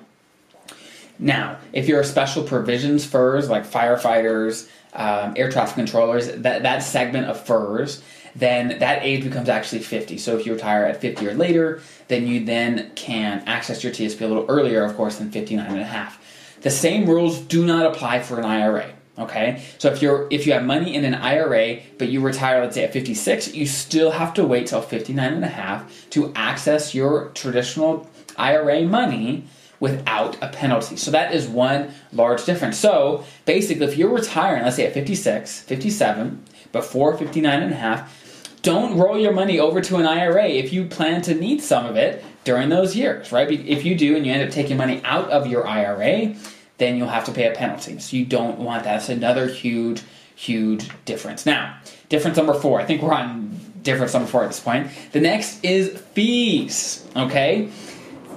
Now, 1.18 1.58
if 1.72 1.88
you're 1.88 2.02
a 2.02 2.06
special 2.06 2.44
provisions 2.44 3.06
FERS 3.06 3.50
like 3.50 3.66
firefighters, 3.66 4.68
um, 4.94 5.34
air 5.38 5.50
traffic 5.50 5.76
controllers, 5.76 6.28
that, 6.32 6.64
that 6.64 6.80
segment 6.80 7.28
of 7.28 7.40
FERS, 7.40 8.04
then 8.36 8.80
that 8.80 9.04
age 9.04 9.24
becomes 9.24 9.50
actually 9.50 9.82
50. 9.82 10.18
So 10.18 10.38
if 10.38 10.46
you 10.46 10.54
retire 10.54 10.86
at 10.86 11.02
50 11.02 11.28
or 11.28 11.34
later, 11.34 11.82
then 12.08 12.28
you 12.28 12.46
then 12.46 12.92
can 12.96 13.44
access 13.46 13.84
your 13.84 13.94
TSP 13.94 14.22
a 14.22 14.28
little 14.28 14.46
earlier, 14.48 14.84
of 14.84 14.96
course, 14.96 15.18
than 15.18 15.32
59 15.32 15.66
and 15.66 15.80
a 15.80 15.86
half. 15.86 16.20
The 16.62 16.70
same 16.70 17.10
rules 17.10 17.40
do 17.40 17.66
not 17.66 17.86
apply 17.86 18.22
for 18.22 18.38
an 18.38 18.46
IRA. 18.46 18.94
Okay, 19.20 19.62
so 19.78 19.92
if 19.92 20.02
you're 20.02 20.28
if 20.32 20.48
you 20.48 20.54
have 20.54 20.64
money 20.64 20.96
in 20.96 21.04
an 21.04 21.14
IRA 21.14 21.82
but 21.98 22.08
you 22.08 22.22
retire, 22.22 22.62
let's 22.62 22.76
say 22.76 22.86
at 22.86 22.94
56, 22.94 23.54
you 23.54 23.68
still 23.68 24.12
have 24.12 24.34
to 24.36 24.46
wait 24.46 24.68
till 24.68 24.82
59 24.82 25.34
and 25.34 25.44
a 25.44 25.50
half 25.50 26.10
to 26.12 26.32
access 26.34 26.96
your 26.96 27.30
traditional 27.34 28.10
IRA 28.38 28.84
money 28.84 29.46
without 29.82 30.42
a 30.42 30.48
penalty. 30.48 30.96
So 30.96 31.12
that 31.12 31.34
is 31.34 31.48
one 31.48 31.92
large 32.14 32.46
difference. 32.46 32.78
So 32.78 33.26
basically, 33.46 33.86
if 33.88 33.98
you're 33.98 34.10
retiring, 34.10 34.64
let's 34.64 34.78
say 34.78 34.86
at 34.88 34.94
56, 34.94 35.62
57, 35.64 36.46
before 36.72 37.18
59 37.18 37.62
and 37.62 37.74
a 37.74 37.76
half, 37.76 38.21
don't 38.62 38.98
roll 38.98 39.18
your 39.18 39.34
money 39.34 39.60
over 39.60 39.82
to 39.82 39.98
an 39.98 40.06
IRA 40.06 40.48
if 40.48 40.72
you 40.72 40.86
plan 40.86 41.22
to 41.24 41.34
need 41.34 41.62
some 41.62 41.86
of 41.86 41.96
it 41.96 42.24
during 42.44 42.70
those 42.70 42.96
years, 42.96 43.32
right? 43.32 43.50
If 43.50 43.86
you 43.86 43.96
do 43.96 44.16
and 44.16 44.26
you 44.26 44.34
end 44.34 44.44
up 44.44 44.54
taking 44.54 44.78
money 44.78 45.02
out 45.04 45.30
of 45.30 45.48
your 45.48 45.66
IRA, 45.68 46.36
then 46.78 46.98
you'll 46.98 47.08
have 47.08 47.26
to 47.26 47.32
pay 47.32 47.48
a 47.48 47.56
penalty. 47.56 48.00
So 48.00 48.18
you 48.18 48.26
don't 48.26 48.60
want 48.60 48.84
that. 48.84 48.94
That's 48.94 49.10
another 49.10 49.48
huge, 49.48 50.02
huge 50.36 50.90
difference. 51.06 51.46
Now, 51.46 51.78
difference 52.10 52.38
number 52.38 52.54
four. 52.54 52.80
I 52.80 52.86
think 52.86 53.02
we're 53.02 53.14
on 53.14 53.60
difference 53.84 54.14
number 54.14 54.28
four 54.28 54.44
at 54.44 54.48
this 54.48 54.60
point. 54.60 54.88
The 55.12 55.22
next 55.22 55.64
is 55.64 56.00
fees, 56.14 57.08
okay? 57.16 57.68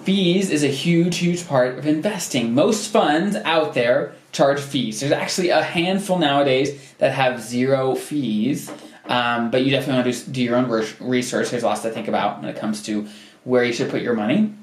Fees 0.04 0.50
is 0.50 0.64
a 0.64 0.69
huge, 0.69 1.19
huge 1.19 1.47
part 1.49 1.78
of 1.78 1.87
investing. 1.87 2.54
Most 2.54 2.90
funds 2.90 3.37
out 3.37 3.75
there 3.75 4.14
charge 4.33 4.61
fees. 4.61 5.00
There's 5.00 5.12
actually 5.12 5.50
a 5.50 5.62
handful 5.62 6.19
nowadays 6.19 6.95
that 6.99 7.12
have 7.12 7.40
zero 7.40 7.95
fees, 7.95 8.71
um, 9.06 9.50
but 9.50 9.64
you 9.64 9.70
definitely 9.70 10.02
want 10.02 10.14
to 10.14 10.25
do, 10.25 10.32
do 10.32 10.42
your 10.42 10.56
own 10.56 10.87
research. 11.00 11.50
There's 11.50 11.62
lots 11.62 11.82
to 11.82 11.90
think 11.90 12.08
about 12.08 12.40
when 12.40 12.49
it 12.49 12.56
comes 12.56 12.82
to 12.84 13.06
where 13.44 13.64
you 13.64 13.73
should 13.73 13.90
put 13.90 14.02
your 14.02 14.14
money. 14.14 14.54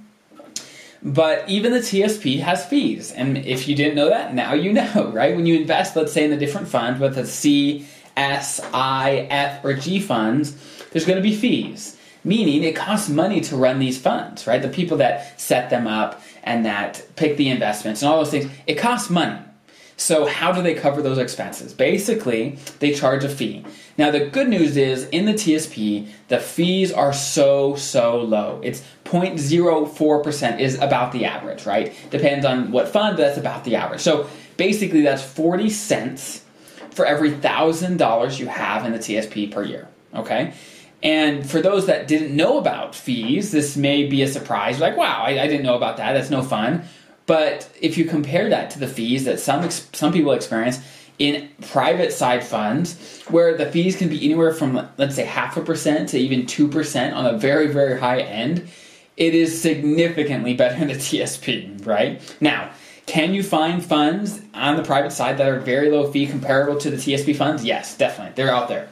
But 1.03 1.49
even 1.49 1.71
the 1.71 1.79
TSP 1.79 2.39
has 2.41 2.65
fees. 2.65 3.11
And 3.11 3.37
if 3.37 3.67
you 3.67 3.75
didn't 3.75 3.95
know 3.95 4.09
that, 4.09 4.33
now 4.33 4.53
you 4.53 4.73
know, 4.73 5.11
right? 5.13 5.35
When 5.35 5.45
you 5.45 5.59
invest, 5.59 5.95
let's 5.95 6.13
say 6.13 6.23
in 6.23 6.31
the 6.31 6.37
different 6.37 6.67
funds, 6.67 6.99
with 6.99 7.15
the 7.15 7.25
C, 7.25 7.87
S, 8.17 8.59
I, 8.73 9.27
F, 9.29 9.63
or 9.63 9.73
G 9.73 9.99
funds, 9.99 10.55
there's 10.91 11.05
going 11.05 11.17
to 11.17 11.23
be 11.23 11.35
fees. 11.35 11.97
Meaning 12.23 12.63
it 12.63 12.75
costs 12.75 13.09
money 13.09 13.41
to 13.41 13.55
run 13.55 13.79
these 13.79 13.99
funds, 13.99 14.45
right? 14.45 14.61
The 14.61 14.69
people 14.69 14.97
that 14.97 15.39
set 15.41 15.71
them 15.71 15.87
up 15.87 16.21
and 16.43 16.65
that 16.65 17.03
pick 17.15 17.37
the 17.37 17.49
investments 17.49 18.01
and 18.01 18.11
all 18.11 18.19
those 18.19 18.29
things, 18.29 18.51
it 18.67 18.75
costs 18.75 19.09
money. 19.09 19.39
So, 20.01 20.25
how 20.25 20.51
do 20.51 20.63
they 20.63 20.73
cover 20.73 21.03
those 21.03 21.19
expenses? 21.19 21.75
Basically, 21.75 22.57
they 22.79 22.91
charge 22.91 23.23
a 23.23 23.29
fee. 23.29 23.63
Now, 23.99 24.09
the 24.09 24.25
good 24.25 24.49
news 24.49 24.75
is 24.75 25.07
in 25.09 25.25
the 25.25 25.33
TSP, 25.33 26.09
the 26.27 26.39
fees 26.39 26.91
are 26.91 27.13
so, 27.13 27.75
so 27.75 28.19
low. 28.19 28.59
It's 28.63 28.81
0.04% 29.05 30.59
is 30.59 30.79
about 30.79 31.11
the 31.11 31.25
average, 31.25 31.67
right? 31.67 31.93
Depends 32.09 32.47
on 32.47 32.71
what 32.71 32.87
fund, 32.87 33.15
but 33.15 33.27
that's 33.27 33.37
about 33.37 33.63
the 33.63 33.75
average. 33.75 34.01
So, 34.01 34.27
basically, 34.57 35.03
that's 35.03 35.21
40 35.21 35.69
cents 35.69 36.45
for 36.89 37.05
every 37.05 37.29
$1,000 37.29 38.39
you 38.39 38.47
have 38.47 38.87
in 38.87 38.93
the 38.93 38.99
TSP 38.99 39.51
per 39.51 39.63
year, 39.63 39.87
okay? 40.15 40.55
And 41.03 41.47
for 41.47 41.61
those 41.61 41.85
that 41.85 42.07
didn't 42.07 42.35
know 42.35 42.57
about 42.57 42.95
fees, 42.95 43.51
this 43.51 43.77
may 43.77 44.07
be 44.07 44.23
a 44.23 44.27
surprise. 44.27 44.79
Like, 44.79 44.97
wow, 44.97 45.21
I, 45.23 45.41
I 45.41 45.47
didn't 45.47 45.63
know 45.63 45.75
about 45.75 45.97
that. 45.97 46.13
That's 46.13 46.31
no 46.31 46.41
fun. 46.41 46.85
But 47.31 47.69
if 47.79 47.97
you 47.97 48.03
compare 48.03 48.49
that 48.49 48.71
to 48.71 48.79
the 48.79 48.89
fees 48.89 49.23
that 49.23 49.39
some 49.39 49.69
some 49.69 50.11
people 50.11 50.33
experience 50.33 50.81
in 51.17 51.47
private 51.71 52.11
side 52.11 52.43
funds, 52.43 53.21
where 53.29 53.57
the 53.57 53.71
fees 53.71 53.95
can 53.95 54.09
be 54.09 54.21
anywhere 54.25 54.53
from 54.53 54.89
let's 54.97 55.15
say 55.15 55.23
half 55.23 55.55
a 55.55 55.61
percent 55.61 56.09
to 56.09 56.17
even 56.17 56.45
two 56.45 56.67
percent 56.67 57.15
on 57.15 57.25
a 57.25 57.37
very 57.37 57.67
very 57.67 57.97
high 57.97 58.19
end, 58.19 58.67
it 59.15 59.33
is 59.33 59.61
significantly 59.61 60.53
better 60.61 60.77
than 60.77 60.89
the 60.89 60.95
TSP. 60.95 61.87
Right 61.87 62.21
now, 62.41 62.69
can 63.05 63.33
you 63.33 63.43
find 63.43 63.81
funds 63.81 64.41
on 64.53 64.75
the 64.75 64.83
private 64.83 65.13
side 65.13 65.37
that 65.37 65.47
are 65.47 65.61
very 65.61 65.89
low 65.89 66.11
fee 66.11 66.27
comparable 66.27 66.77
to 66.81 66.89
the 66.89 66.97
TSP 66.97 67.33
funds? 67.33 67.63
Yes, 67.63 67.95
definitely, 67.95 68.33
they're 68.35 68.53
out 68.53 68.67
there. 68.67 68.89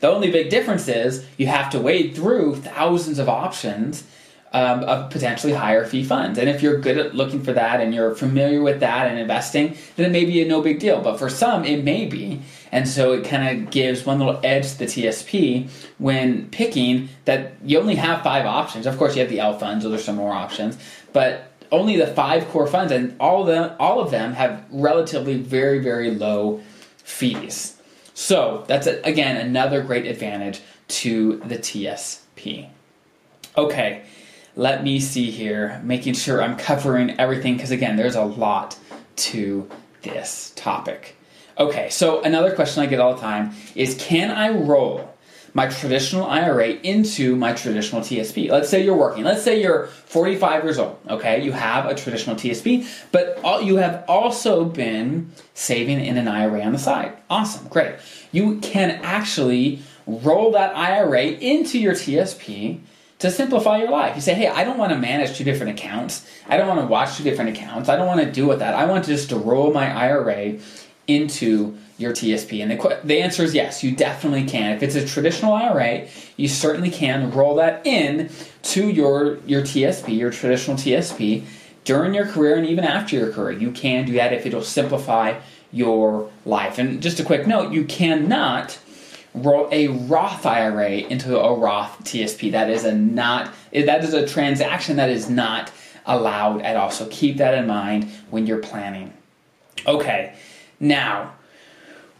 The 0.00 0.10
only 0.10 0.30
big 0.30 0.50
difference 0.50 0.86
is 0.86 1.24
you 1.38 1.46
have 1.46 1.70
to 1.70 1.80
wade 1.80 2.14
through 2.14 2.56
thousands 2.56 3.18
of 3.18 3.26
options 3.26 4.04
um, 4.52 4.84
of 4.84 5.10
potentially 5.10 5.52
higher 5.52 5.84
fee 5.84 6.04
funds. 6.04 6.38
And 6.38 6.48
if 6.48 6.62
you're 6.62 6.78
good 6.78 6.98
at 6.98 7.14
looking 7.14 7.42
for 7.42 7.52
that 7.52 7.80
and 7.80 7.94
you're 7.94 8.14
familiar 8.14 8.62
with 8.62 8.80
that 8.80 9.08
and 9.08 9.18
investing, 9.18 9.76
then 9.96 10.06
it 10.06 10.12
may 10.12 10.24
be 10.24 10.42
a 10.42 10.48
no 10.48 10.62
big 10.62 10.80
deal. 10.80 11.00
But 11.00 11.18
for 11.18 11.28
some, 11.28 11.64
it 11.64 11.84
may 11.84 12.06
be. 12.06 12.40
And 12.72 12.88
so 12.88 13.12
it 13.12 13.24
kind 13.24 13.62
of 13.64 13.70
gives 13.70 14.06
one 14.06 14.18
little 14.18 14.40
edge 14.42 14.72
to 14.72 14.78
the 14.78 14.84
TSP 14.86 15.68
when 15.98 16.48
picking 16.50 17.08
that 17.24 17.54
you 17.64 17.78
only 17.78 17.96
have 17.96 18.22
five 18.22 18.46
options. 18.46 18.86
Of 18.86 18.96
course, 18.98 19.14
you 19.14 19.20
have 19.20 19.30
the 19.30 19.40
L 19.40 19.58
funds, 19.58 19.84
so 19.84 19.90
there's 19.90 20.04
some 20.04 20.16
more 20.16 20.32
options. 20.32 20.78
But 21.12 21.52
only 21.70 21.96
the 21.96 22.06
five 22.06 22.48
core 22.48 22.66
funds, 22.66 22.92
and 22.92 23.14
all 23.20 23.42
of 23.42 23.48
them, 23.48 23.76
all 23.78 24.00
of 24.00 24.10
them 24.10 24.32
have 24.32 24.64
relatively 24.70 25.36
very, 25.36 25.78
very 25.78 26.10
low 26.10 26.62
fees. 26.98 27.76
So 28.14 28.64
that's 28.66 28.86
a, 28.86 29.00
again 29.02 29.36
another 29.36 29.82
great 29.82 30.06
advantage 30.06 30.60
to 30.88 31.36
the 31.44 31.56
TSP. 31.56 32.68
Okay, 33.56 34.02
let 34.58 34.82
me 34.82 34.98
see 34.98 35.30
here, 35.30 35.80
making 35.84 36.14
sure 36.14 36.42
I'm 36.42 36.56
covering 36.56 37.18
everything 37.20 37.54
because, 37.54 37.70
again, 37.70 37.94
there's 37.94 38.16
a 38.16 38.24
lot 38.24 38.76
to 39.14 39.70
this 40.02 40.52
topic. 40.56 41.14
Okay, 41.56 41.88
so 41.90 42.22
another 42.22 42.52
question 42.52 42.82
I 42.82 42.86
get 42.86 42.98
all 42.98 43.14
the 43.14 43.20
time 43.20 43.54
is 43.76 43.94
can 43.94 44.32
I 44.32 44.48
roll 44.50 45.14
my 45.54 45.68
traditional 45.68 46.26
IRA 46.26 46.70
into 46.70 47.36
my 47.36 47.52
traditional 47.52 48.02
TSP? 48.02 48.50
Let's 48.50 48.68
say 48.68 48.84
you're 48.84 48.96
working. 48.96 49.22
Let's 49.22 49.44
say 49.44 49.62
you're 49.62 49.86
45 49.86 50.64
years 50.64 50.78
old, 50.78 50.98
okay? 51.08 51.40
You 51.40 51.52
have 51.52 51.86
a 51.86 51.94
traditional 51.94 52.34
TSP, 52.34 52.84
but 53.12 53.64
you 53.64 53.76
have 53.76 54.04
also 54.08 54.64
been 54.64 55.30
saving 55.54 56.04
in 56.04 56.18
an 56.18 56.26
IRA 56.26 56.62
on 56.62 56.72
the 56.72 56.78
side. 56.80 57.16
Awesome, 57.30 57.68
great. 57.68 57.94
You 58.32 58.58
can 58.58 58.90
actually 59.04 59.82
roll 60.06 60.50
that 60.52 60.76
IRA 60.76 61.26
into 61.26 61.78
your 61.78 61.94
TSP 61.94 62.80
to 63.18 63.30
simplify 63.30 63.78
your 63.78 63.90
life. 63.90 64.14
You 64.14 64.20
say, 64.20 64.34
hey, 64.34 64.46
I 64.46 64.64
don't 64.64 64.78
want 64.78 64.92
to 64.92 64.98
manage 64.98 65.36
two 65.36 65.44
different 65.44 65.78
accounts. 65.78 66.28
I 66.46 66.56
don't 66.56 66.68
want 66.68 66.80
to 66.80 66.86
watch 66.86 67.16
two 67.16 67.24
different 67.24 67.56
accounts. 67.56 67.88
I 67.88 67.96
don't 67.96 68.06
want 68.06 68.20
to 68.20 68.30
deal 68.30 68.46
with 68.46 68.60
that. 68.60 68.74
I 68.74 68.84
want 68.84 69.04
to 69.04 69.10
just 69.10 69.30
roll 69.32 69.72
my 69.72 69.90
IRA 69.90 70.58
into 71.08 71.76
your 71.96 72.12
TSP. 72.12 72.62
And 72.62 72.70
the, 72.70 73.00
the 73.02 73.20
answer 73.20 73.42
is 73.42 73.54
yes, 73.54 73.82
you 73.82 73.96
definitely 73.96 74.44
can. 74.44 74.76
If 74.76 74.82
it's 74.84 74.94
a 74.94 75.04
traditional 75.04 75.52
IRA, 75.52 76.06
you 76.36 76.46
certainly 76.46 76.90
can 76.90 77.32
roll 77.32 77.56
that 77.56 77.84
in 77.84 78.30
to 78.62 78.88
your, 78.88 79.38
your 79.46 79.62
TSP, 79.62 80.16
your 80.16 80.30
traditional 80.30 80.76
TSP, 80.76 81.44
during 81.84 82.14
your 82.14 82.26
career 82.26 82.56
and 82.56 82.66
even 82.66 82.84
after 82.84 83.16
your 83.16 83.32
career. 83.32 83.58
You 83.58 83.72
can 83.72 84.04
do 84.04 84.12
that 84.12 84.32
if 84.32 84.46
it'll 84.46 84.62
simplify 84.62 85.40
your 85.72 86.30
life. 86.44 86.78
And 86.78 87.02
just 87.02 87.18
a 87.18 87.24
quick 87.24 87.46
note, 87.46 87.72
you 87.72 87.84
cannot 87.84 88.78
roll 89.34 89.68
a 89.70 89.88
Roth 89.88 90.46
IRA 90.46 90.90
into 90.90 91.38
a 91.38 91.54
Roth 91.54 92.04
TSP. 92.04 92.52
That 92.52 92.70
is 92.70 92.84
a 92.84 92.94
not 92.94 93.52
that 93.72 94.04
is 94.04 94.14
a 94.14 94.26
transaction 94.26 94.96
that 94.96 95.10
is 95.10 95.28
not 95.28 95.70
allowed 96.06 96.62
at 96.62 96.76
all. 96.76 96.90
So 96.90 97.06
keep 97.10 97.36
that 97.36 97.54
in 97.54 97.66
mind 97.66 98.10
when 98.30 98.46
you're 98.46 98.58
planning. 98.58 99.12
Okay, 99.86 100.34
now 100.80 101.34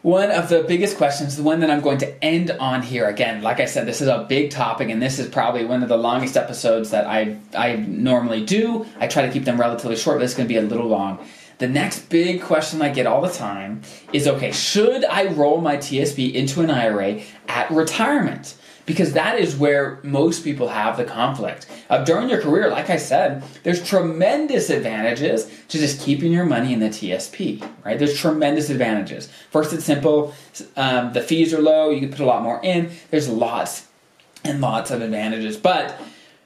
one 0.02 0.30
of 0.30 0.48
the 0.48 0.62
biggest 0.62 0.96
questions, 0.96 1.36
the 1.36 1.42
one 1.42 1.60
that 1.60 1.70
I'm 1.70 1.80
going 1.80 1.98
to 1.98 2.24
end 2.24 2.52
on 2.52 2.82
here 2.82 3.08
again, 3.08 3.42
like 3.42 3.58
I 3.58 3.64
said, 3.64 3.86
this 3.86 4.00
is 4.00 4.06
a 4.06 4.24
big 4.28 4.50
topic, 4.50 4.90
and 4.90 5.02
this 5.02 5.18
is 5.18 5.28
probably 5.28 5.64
one 5.64 5.82
of 5.82 5.88
the 5.88 5.96
longest 5.96 6.36
episodes 6.36 6.90
that 6.90 7.06
I 7.06 7.38
I 7.54 7.76
normally 7.76 8.44
do. 8.44 8.86
I 9.00 9.08
try 9.08 9.26
to 9.26 9.32
keep 9.32 9.44
them 9.44 9.58
relatively 9.58 9.96
short, 9.96 10.18
but 10.18 10.24
it's 10.24 10.34
going 10.34 10.46
to 10.46 10.52
be 10.52 10.58
a 10.58 10.62
little 10.62 10.86
long. 10.86 11.18
The 11.58 11.68
next 11.68 12.08
big 12.08 12.40
question 12.40 12.80
I 12.82 12.88
get 12.88 13.06
all 13.06 13.20
the 13.20 13.30
time 13.30 13.82
is 14.12 14.28
okay, 14.28 14.52
should 14.52 15.04
I 15.04 15.26
roll 15.32 15.60
my 15.60 15.76
TSP 15.76 16.32
into 16.32 16.60
an 16.60 16.70
IRA 16.70 17.20
at 17.48 17.70
retirement? 17.70 18.56
Because 18.86 19.12
that 19.14 19.38
is 19.38 19.56
where 19.56 19.98
most 20.02 20.44
people 20.44 20.68
have 20.68 20.96
the 20.96 21.04
conflict. 21.04 21.66
Uh, 21.90 22.04
during 22.04 22.30
your 22.30 22.40
career, 22.40 22.70
like 22.70 22.88
I 22.88 22.96
said, 22.96 23.42
there's 23.64 23.86
tremendous 23.86 24.70
advantages 24.70 25.50
to 25.68 25.78
just 25.78 26.00
keeping 26.00 26.32
your 26.32 26.46
money 26.46 26.72
in 26.72 26.78
the 26.78 26.88
TSP, 26.88 27.68
right? 27.84 27.98
There's 27.98 28.18
tremendous 28.18 28.70
advantages. 28.70 29.28
First, 29.50 29.72
it's 29.72 29.84
simple, 29.84 30.32
um, 30.76 31.12
the 31.12 31.20
fees 31.20 31.52
are 31.52 31.60
low, 31.60 31.90
you 31.90 32.00
can 32.00 32.10
put 32.10 32.20
a 32.20 32.24
lot 32.24 32.42
more 32.42 32.60
in. 32.62 32.90
There's 33.10 33.28
lots 33.28 33.88
and 34.44 34.60
lots 34.60 34.90
of 34.90 35.02
advantages. 35.02 35.56
But 35.56 36.00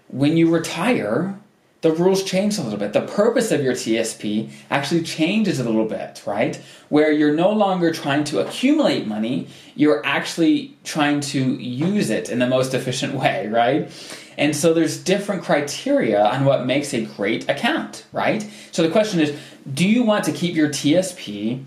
when 0.09 0.37
you 0.37 0.51
retire, 0.51 1.39
the 1.83 1.93
rules 1.93 2.23
change 2.23 2.59
a 2.59 2.63
little 2.63 2.79
bit. 2.79 2.93
The 2.93 3.03
purpose 3.03 3.51
of 3.51 3.63
your 3.63 3.75
TSP 3.75 4.51
actually 4.71 5.03
changes 5.03 5.59
a 5.59 5.65
little 5.65 5.85
bit, 5.85 6.23
right? 6.25 6.61
Where 6.89 7.11
you're 7.11 7.35
no 7.35 7.51
longer 7.51 7.93
trying 7.93 8.23
to 8.25 8.39
accumulate 8.39 9.07
money, 9.07 9.49
you're 9.75 10.05
actually 10.07 10.77
trying 10.85 11.21
to 11.21 11.41
use 11.41 12.09
it 12.09 12.31
in 12.31 12.39
the 12.39 12.47
most 12.47 12.73
efficient 12.73 13.15
way, 13.15 13.49
right? 13.49 13.91
And 14.39 14.55
so 14.55 14.73
there's 14.73 14.97
different 14.97 15.43
criteria 15.43 16.25
on 16.25 16.45
what 16.45 16.67
makes 16.67 16.95
a 16.95 17.05
great 17.05 17.49
account, 17.49 18.07
right? 18.13 18.49
So 18.71 18.83
the 18.83 18.91
question 18.91 19.19
is, 19.19 19.37
do 19.75 19.87
you 19.87 20.05
want 20.05 20.25
to 20.27 20.33
keep 20.33 20.55
your 20.55 20.69
TSP 20.69 21.65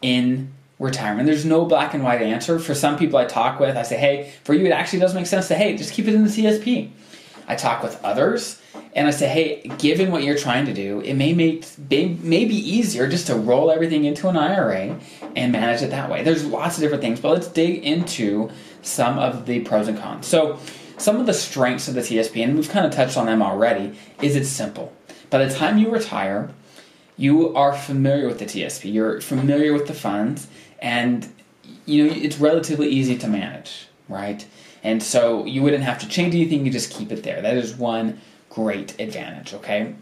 in 0.00 0.50
retirement? 0.78 1.26
There's 1.26 1.44
no 1.44 1.66
black 1.66 1.92
and 1.92 2.02
white 2.02 2.22
answer. 2.22 2.58
For 2.58 2.74
some 2.74 2.96
people 2.96 3.18
I 3.18 3.26
talk 3.26 3.60
with, 3.60 3.76
I 3.76 3.82
say, 3.82 3.98
hey, 3.98 4.32
for 4.44 4.54
you 4.54 4.64
it 4.64 4.72
actually 4.72 5.00
does 5.00 5.14
make 5.14 5.26
sense 5.26 5.48
to, 5.48 5.54
hey, 5.56 5.76
just 5.76 5.92
keep 5.92 6.08
it 6.08 6.14
in 6.14 6.24
the 6.24 6.30
TSP. 6.30 6.90
I 7.46 7.54
talk 7.54 7.82
with 7.82 8.02
others 8.02 8.61
and 8.94 9.06
I 9.06 9.10
say, 9.10 9.28
hey, 9.28 9.62
given 9.78 10.10
what 10.10 10.22
you're 10.22 10.36
trying 10.36 10.66
to 10.66 10.74
do, 10.74 11.00
it 11.00 11.14
may 11.14 11.32
make 11.32 11.66
may 11.88 12.44
be 12.44 12.56
easier 12.56 13.08
just 13.08 13.26
to 13.28 13.34
roll 13.34 13.70
everything 13.70 14.04
into 14.04 14.28
an 14.28 14.36
IRA 14.36 14.98
and 15.34 15.50
manage 15.50 15.82
it 15.82 15.90
that 15.90 16.10
way. 16.10 16.22
There's 16.22 16.44
lots 16.44 16.76
of 16.76 16.82
different 16.82 17.02
things, 17.02 17.18
but 17.18 17.30
let's 17.30 17.48
dig 17.48 17.82
into 17.84 18.50
some 18.82 19.18
of 19.18 19.46
the 19.46 19.60
pros 19.60 19.88
and 19.88 19.98
cons. 19.98 20.26
So, 20.26 20.58
some 20.98 21.18
of 21.18 21.26
the 21.26 21.34
strengths 21.34 21.88
of 21.88 21.94
the 21.94 22.02
TSP, 22.02 22.44
and 22.44 22.54
we've 22.54 22.68
kind 22.68 22.84
of 22.84 22.92
touched 22.92 23.16
on 23.16 23.26
them 23.26 23.42
already, 23.42 23.98
is 24.20 24.36
it's 24.36 24.48
simple. 24.48 24.92
By 25.30 25.44
the 25.44 25.52
time 25.52 25.78
you 25.78 25.90
retire, 25.90 26.50
you 27.16 27.56
are 27.56 27.72
familiar 27.72 28.26
with 28.26 28.38
the 28.38 28.44
TSP. 28.44 28.92
You're 28.92 29.20
familiar 29.22 29.72
with 29.72 29.86
the 29.86 29.94
funds, 29.94 30.48
and 30.80 31.32
you 31.86 32.06
know 32.06 32.14
it's 32.14 32.38
relatively 32.38 32.88
easy 32.88 33.16
to 33.18 33.26
manage, 33.26 33.86
right? 34.08 34.46
And 34.82 35.02
so 35.02 35.46
you 35.46 35.62
wouldn't 35.62 35.84
have 35.84 35.98
to 36.00 36.08
change 36.08 36.34
anything. 36.34 36.66
You 36.66 36.72
just 36.72 36.92
keep 36.92 37.10
it 37.10 37.22
there. 37.22 37.40
That 37.40 37.56
is 37.56 37.74
one 37.74 38.20
great 38.52 39.00
advantage, 39.00 39.54
okay? 39.54 39.94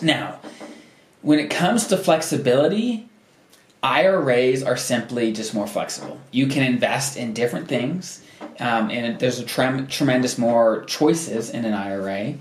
Now, 0.00 0.38
when 1.20 1.38
it 1.38 1.50
comes 1.50 1.86
to 1.88 1.98
flexibility, 1.98 3.08
IRAs 3.82 4.62
are 4.62 4.76
simply 4.76 5.32
just 5.32 5.54
more 5.54 5.66
flexible. 5.66 6.18
You 6.30 6.46
can 6.46 6.62
invest 6.62 7.16
in 7.16 7.34
different 7.34 7.68
things, 7.68 8.22
um, 8.58 8.90
and 8.90 9.18
there's 9.18 9.38
a 9.38 9.44
trem- 9.44 9.86
tremendous 9.86 10.38
more 10.38 10.84
choices 10.84 11.50
in 11.50 11.64
an 11.64 11.74
IRA. 11.74 12.34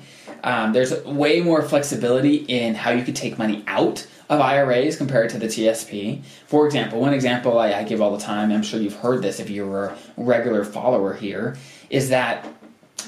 Um, 0.44 0.72
there's 0.72 1.04
way 1.04 1.42
more 1.42 1.62
flexibility 1.62 2.38
in 2.38 2.76
how 2.76 2.92
you 2.92 3.04
can 3.04 3.14
take 3.14 3.38
money 3.38 3.64
out 3.68 4.08
of 4.30 4.40
IRAs 4.40 4.96
compared 4.96 5.30
to 5.32 5.38
the 5.38 5.48
TSP. 5.48 6.24
For 6.48 6.66
example, 6.66 7.02
one 7.02 7.14
example 7.14 7.60
I, 7.60 7.74
I 7.74 7.84
give 7.84 8.02
all 8.02 8.16
the 8.16 8.24
time, 8.24 8.52
I'm 8.52 8.64
sure 8.64 8.80
you've 8.80 8.96
heard 8.96 9.22
this 9.22 9.42
if 9.42 9.50
you're 9.50 9.86
a 9.86 9.98
regular 10.16 10.64
follower 10.64 11.14
here, 11.14 11.58
is 11.90 12.10
that 12.10 12.48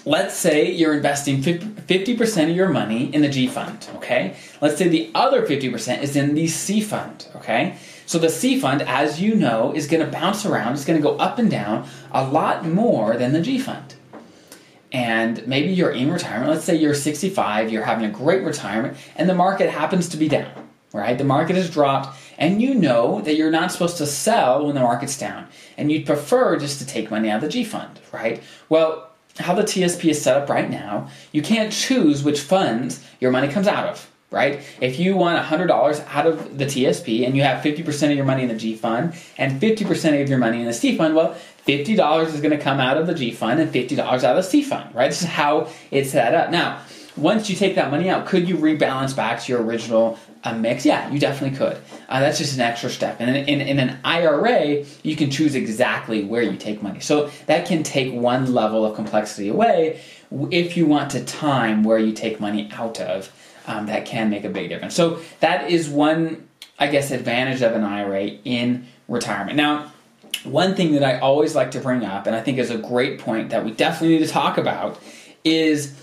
let's 0.06 0.36
say 0.36 0.72
you're 0.72 0.96
investing 0.96 1.42
50% 1.42 2.50
of 2.50 2.56
your 2.56 2.70
money 2.70 3.14
in 3.14 3.22
the 3.22 3.30
G 3.30 3.48
fund, 3.48 3.88
okay? 3.96 4.36
Let's 4.60 4.78
say 4.78 4.88
the 4.88 5.12
other 5.14 5.46
50% 5.46 6.02
is 6.02 6.16
in 6.16 6.34
the 6.34 6.48
C 6.48 6.82
fund, 6.82 7.28
okay? 7.36 7.78
So 8.06 8.18
the 8.18 8.30
C 8.30 8.60
fund, 8.60 8.82
as 8.82 9.22
you 9.22 9.36
know, 9.36 9.74
is 9.74 9.88
going 9.88 10.04
to 10.06 10.12
bounce 10.12 10.46
around, 10.46 10.74
it's 10.74 10.86
going 10.86 11.00
to 11.00 11.08
go 11.08 11.18
up 11.18 11.40
and 11.40 11.50
down 11.50 11.88
a 12.12 12.28
lot 12.28 12.66
more 12.66 13.16
than 13.16 13.34
the 13.34 13.42
G 13.42 13.60
fund. 13.60 13.96
And 14.92 15.48
maybe 15.48 15.72
you're 15.72 15.92
in 15.92 16.12
retirement, 16.12 16.52
let's 16.52 16.66
say 16.66 16.76
you're 16.76 16.94
65, 16.94 17.72
you're 17.72 17.86
having 17.86 18.06
a 18.06 18.12
great 18.12 18.44
retirement, 18.44 18.98
and 19.16 19.30
the 19.30 19.36
market 19.36 19.70
happens 19.70 20.10
to 20.10 20.18
be 20.18 20.28
down, 20.28 20.52
right? 20.92 21.18
The 21.18 21.24
market 21.24 21.56
has 21.56 21.70
dropped, 21.70 22.20
and 22.38 22.62
you 22.62 22.74
know 22.74 23.22
that 23.22 23.36
you're 23.36 23.52
not 23.52 23.72
supposed 23.72 23.98
to 23.98 24.08
sell 24.08 24.66
when 24.66 24.76
the 24.76 24.82
market's 24.82 25.18
down, 25.18 25.48
and 25.78 25.92
you'd 25.92 26.06
prefer 26.06 26.58
just 26.58 26.80
to 26.80 26.86
take 26.86 27.10
money 27.10 27.30
out 27.30 27.38
of 27.38 27.44
the 27.44 27.50
G 27.50 27.64
fund, 27.64 28.02
right? 28.12 28.44
Well, 28.68 29.11
how 29.38 29.54
the 29.54 29.64
TSP 29.64 30.10
is 30.10 30.22
set 30.22 30.38
up 30.38 30.50
right 30.50 30.70
now, 30.70 31.10
you 31.32 31.42
can't 31.42 31.72
choose 31.72 32.24
which 32.24 32.42
funds 32.42 33.04
your 33.20 33.32
money 33.32 33.48
comes 33.48 33.68
out 33.68 33.88
of, 33.88 34.12
right? 34.30 34.62
If 34.80 35.00
you 35.00 35.16
want 35.16 35.44
$100 35.44 36.06
out 36.08 36.28
of 36.28 36.58
the 36.58 36.66
TSP 36.66 37.26
and 37.26 37.36
you 37.36 37.44
have 37.44 37.64
50% 37.64 38.12
of 38.12 38.16
your 38.16 38.26
money 38.26 38.44
in 38.44 38.50
the 38.50 38.56
G 38.56 38.76
fund 38.76 39.14
and 39.38 39.62
50% 39.62 40.22
of 40.22 40.30
your 40.30 40.38
money 40.38 40.60
in 40.60 40.66
the 40.66 40.74
C 40.74 40.98
fund, 40.98 41.16
well, 41.16 41.36
$50 41.68 42.26
is 42.28 42.42
going 42.42 42.52
to 42.52 42.58
come 42.58 42.80
out 42.80 42.98
of 42.98 43.08
the 43.08 43.14
G 43.14 43.32
fund 43.32 43.60
and 43.60 43.72
$50 43.72 44.00
out 44.00 44.24
of 44.24 44.36
the 44.36 44.44
C 44.44 44.64
fund, 44.64 44.94
right? 44.96 45.10
This 45.10 45.22
is 45.22 45.28
how 45.28 45.70
it's 45.92 46.12
set 46.12 46.34
up. 46.34 46.50
Now, 46.50 46.82
once 47.18 47.50
you 47.50 47.56
take 47.56 47.76
that 47.76 47.92
money 47.92 48.10
out, 48.10 48.26
could 48.26 48.48
you 48.48 48.58
rebalance 48.58 49.16
back 49.16 49.42
to 49.42 49.52
your 49.52 49.62
original 49.62 50.18
uh, 50.44 50.54
mix? 50.54 50.86
Yeah, 50.86 51.10
you 51.12 51.20
definitely 51.20 51.58
could. 51.58 51.78
Uh, 52.10 52.20
that's 52.20 52.38
just 52.38 52.56
an 52.56 52.62
extra 52.62 52.90
step. 52.90 53.18
And 53.20 53.36
in, 53.36 53.48
in, 53.48 53.62
in, 53.62 53.80
an 53.80 54.00
IRA, 54.04 54.86
you 55.04 55.16
can 55.16 55.30
choose 55.30 55.56
exactly 55.56 56.24
where 56.24 56.42
you 56.42 56.58
take 56.58 56.82
money. 56.82 57.00
So 57.00 57.30
that 57.46 57.66
can 57.66 57.84
take 57.84 58.14
one 58.14 58.54
level 58.54 58.86
of 58.86 58.96
complexity 58.96 59.50
away 59.50 60.02
if 60.50 60.78
you 60.78 60.86
want 60.86 61.12
to 61.12 61.24
time 61.24 61.84
where 61.84 61.98
you 61.98 62.14
take 62.14 62.40
money 62.40 62.70
out 62.74 63.00
of. 63.00 63.32
Um, 63.68 63.86
that 63.86 64.06
can 64.06 64.32
make 64.32 64.44
a 64.44 64.50
big 64.50 64.70
difference. 64.70 64.96
So 64.96 65.20
that 65.40 65.70
is 65.70 65.88
one, 65.88 66.48
I 66.80 66.88
guess, 66.88 67.12
advantage 67.12 67.62
of 67.62 67.74
an 67.74 67.84
IRA 67.84 68.26
in 68.44 68.88
retirement. 69.08 69.56
Now, 69.56 69.92
one 70.44 70.76
thing 70.76 70.94
that 70.94 71.04
I 71.04 71.20
always 71.20 71.54
like 71.56 71.72
to 71.72 71.80
bring 71.80 72.04
up, 72.04 72.26
and 72.26 72.36
I 72.36 72.42
think 72.42 72.58
is 72.58 72.72
a 72.72 72.78
great 72.78 73.20
point 73.20 73.52
that 73.52 73.64
we 73.64 73.72
definitely 73.72 74.18
need 74.18 74.26
to 74.26 74.32
talk 74.32 74.58
about, 74.58 75.00
is 75.44 75.94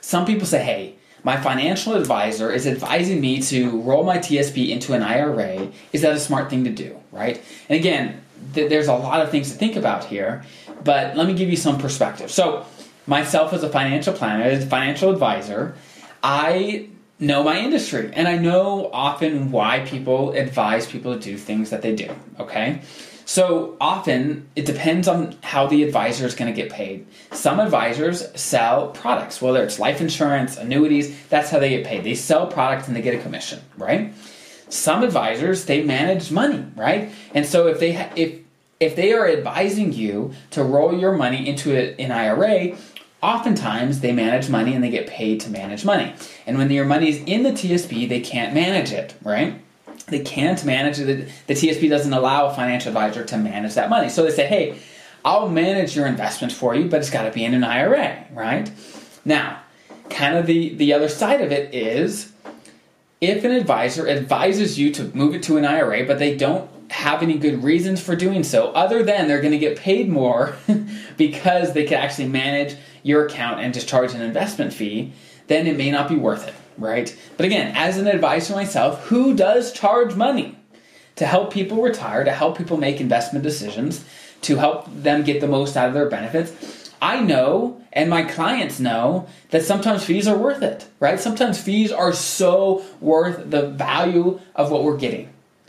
some 0.00 0.26
people 0.26 0.46
say, 0.46 0.62
hey, 0.62 0.96
my 1.24 1.38
financial 1.38 1.94
advisor 1.94 2.52
is 2.52 2.66
advising 2.66 3.20
me 3.20 3.40
to 3.40 3.80
roll 3.80 4.04
my 4.04 4.18
TSP 4.18 4.68
into 4.68 4.92
an 4.92 5.02
IRA. 5.02 5.68
Is 5.92 6.02
that 6.02 6.12
a 6.12 6.20
smart 6.20 6.50
thing 6.50 6.64
to 6.64 6.70
do, 6.70 7.00
right? 7.10 7.42
And 7.68 7.78
again, 7.78 8.20
th- 8.52 8.68
there's 8.68 8.88
a 8.88 8.94
lot 8.94 9.22
of 9.22 9.30
things 9.30 9.50
to 9.50 9.56
think 9.56 9.74
about 9.74 10.04
here, 10.04 10.44
but 10.84 11.16
let 11.16 11.26
me 11.26 11.34
give 11.34 11.48
you 11.48 11.56
some 11.56 11.78
perspective. 11.78 12.30
So, 12.30 12.66
myself 13.06 13.52
as 13.52 13.62
a 13.62 13.68
financial 13.70 14.12
planner, 14.12 14.44
as 14.44 14.64
a 14.64 14.66
financial 14.66 15.10
advisor, 15.10 15.74
I 16.22 16.88
know 17.18 17.42
my 17.42 17.58
industry 17.58 18.10
and 18.12 18.28
I 18.28 18.36
know 18.36 18.90
often 18.92 19.50
why 19.50 19.80
people 19.80 20.32
advise 20.32 20.86
people 20.86 21.14
to 21.14 21.20
do 21.20 21.38
things 21.38 21.70
that 21.70 21.80
they 21.80 21.94
do, 21.94 22.14
okay? 22.38 22.82
So 23.24 23.76
often 23.80 24.48
it 24.54 24.66
depends 24.66 25.08
on 25.08 25.36
how 25.42 25.66
the 25.66 25.82
advisor 25.82 26.26
is 26.26 26.34
going 26.34 26.52
to 26.52 26.62
get 26.62 26.70
paid. 26.70 27.06
Some 27.32 27.58
advisors 27.58 28.28
sell 28.38 28.88
products, 28.88 29.40
whether 29.40 29.62
it's 29.62 29.78
life 29.78 30.00
insurance, 30.00 30.56
annuities, 30.56 31.16
that's 31.28 31.50
how 31.50 31.58
they 31.58 31.70
get 31.70 31.86
paid. 31.86 32.04
They 32.04 32.14
sell 32.14 32.46
products 32.46 32.86
and 32.86 32.96
they 32.96 33.02
get 33.02 33.14
a 33.14 33.22
commission, 33.22 33.60
right? 33.78 34.12
Some 34.68 35.02
advisors, 35.02 35.64
they 35.64 35.82
manage 35.82 36.30
money, 36.30 36.66
right? 36.76 37.10
And 37.34 37.46
so 37.46 37.68
if 37.68 37.80
they 37.80 37.96
if 38.16 38.40
if 38.80 38.96
they 38.96 39.12
are 39.12 39.28
advising 39.28 39.92
you 39.92 40.32
to 40.50 40.62
roll 40.64 40.98
your 40.98 41.12
money 41.12 41.48
into 41.48 41.74
an 41.98 42.10
IRA, 42.10 42.76
oftentimes 43.22 44.00
they 44.00 44.12
manage 44.12 44.50
money 44.50 44.74
and 44.74 44.84
they 44.84 44.90
get 44.90 45.06
paid 45.06 45.40
to 45.40 45.50
manage 45.50 45.84
money. 45.84 46.12
And 46.46 46.58
when 46.58 46.70
your 46.70 46.84
money 46.84 47.08
is 47.08 47.22
in 47.24 47.42
the 47.42 47.52
TSP, 47.52 48.08
they 48.08 48.20
can't 48.20 48.52
manage 48.52 48.92
it, 48.92 49.14
right? 49.22 49.63
They 50.06 50.20
can't 50.20 50.62
manage 50.64 50.98
it. 51.00 51.28
The 51.46 51.54
TSP 51.54 51.88
doesn't 51.88 52.12
allow 52.12 52.46
a 52.46 52.54
financial 52.54 52.88
advisor 52.88 53.24
to 53.24 53.36
manage 53.36 53.74
that 53.74 53.88
money. 53.88 54.08
So 54.08 54.22
they 54.22 54.30
say, 54.30 54.46
hey, 54.46 54.78
I'll 55.24 55.48
manage 55.48 55.96
your 55.96 56.06
investment 56.06 56.52
for 56.52 56.74
you, 56.74 56.88
but 56.88 57.00
it's 57.00 57.10
got 57.10 57.22
to 57.24 57.30
be 57.30 57.44
in 57.44 57.54
an 57.54 57.64
IRA, 57.64 58.26
right? 58.32 58.70
Now, 59.24 59.62
kind 60.10 60.36
of 60.36 60.46
the, 60.46 60.74
the 60.74 60.92
other 60.92 61.08
side 61.08 61.40
of 61.40 61.50
it 61.50 61.74
is 61.74 62.30
if 63.20 63.44
an 63.44 63.52
advisor 63.52 64.06
advises 64.06 64.78
you 64.78 64.92
to 64.92 65.04
move 65.16 65.34
it 65.34 65.42
to 65.44 65.56
an 65.56 65.64
IRA, 65.64 66.04
but 66.04 66.18
they 66.18 66.36
don't 66.36 66.70
have 66.90 67.22
any 67.22 67.38
good 67.38 67.64
reasons 67.64 68.02
for 68.02 68.14
doing 68.14 68.44
so, 68.44 68.70
other 68.72 69.02
than 69.02 69.26
they're 69.26 69.40
going 69.40 69.52
to 69.52 69.58
get 69.58 69.78
paid 69.78 70.10
more 70.10 70.56
because 71.16 71.72
they 71.72 71.84
can 71.84 71.98
actually 71.98 72.28
manage 72.28 72.76
your 73.02 73.26
account 73.26 73.60
and 73.60 73.72
just 73.72 73.88
charge 73.88 74.12
an 74.12 74.20
investment 74.20 74.74
fee, 74.74 75.12
then 75.46 75.66
it 75.66 75.76
may 75.78 75.90
not 75.90 76.08
be 76.08 76.16
worth 76.16 76.46
it 76.46 76.54
right? 76.78 77.16
But 77.36 77.46
again, 77.46 77.72
as 77.76 77.98
an 77.98 78.06
advisor 78.06 78.54
myself, 78.54 79.06
who 79.06 79.34
does 79.34 79.72
charge 79.72 80.14
money 80.14 80.58
to 81.16 81.26
help 81.26 81.52
people 81.52 81.82
retire, 81.82 82.24
to 82.24 82.32
help 82.32 82.58
people 82.58 82.76
make 82.76 83.00
investment 83.00 83.42
decisions, 83.42 84.04
to 84.42 84.56
help 84.56 84.86
them 84.88 85.22
get 85.22 85.40
the 85.40 85.48
most 85.48 85.76
out 85.76 85.88
of 85.88 85.94
their 85.94 86.08
benefits? 86.08 86.90
I 87.00 87.20
know, 87.20 87.82
and 87.92 88.08
my 88.08 88.22
clients 88.22 88.80
know, 88.80 89.28
that 89.50 89.64
sometimes 89.64 90.04
fees 90.04 90.26
are 90.26 90.38
worth 90.38 90.62
it, 90.62 90.86
right? 91.00 91.20
Sometimes 91.20 91.60
fees 91.60 91.92
are 91.92 92.12
so 92.12 92.82
worth 93.00 93.50
the 93.50 93.68
value 93.68 94.40
of 94.54 94.70
what 94.70 94.84
we're 94.84 94.96
getting, 94.96 95.28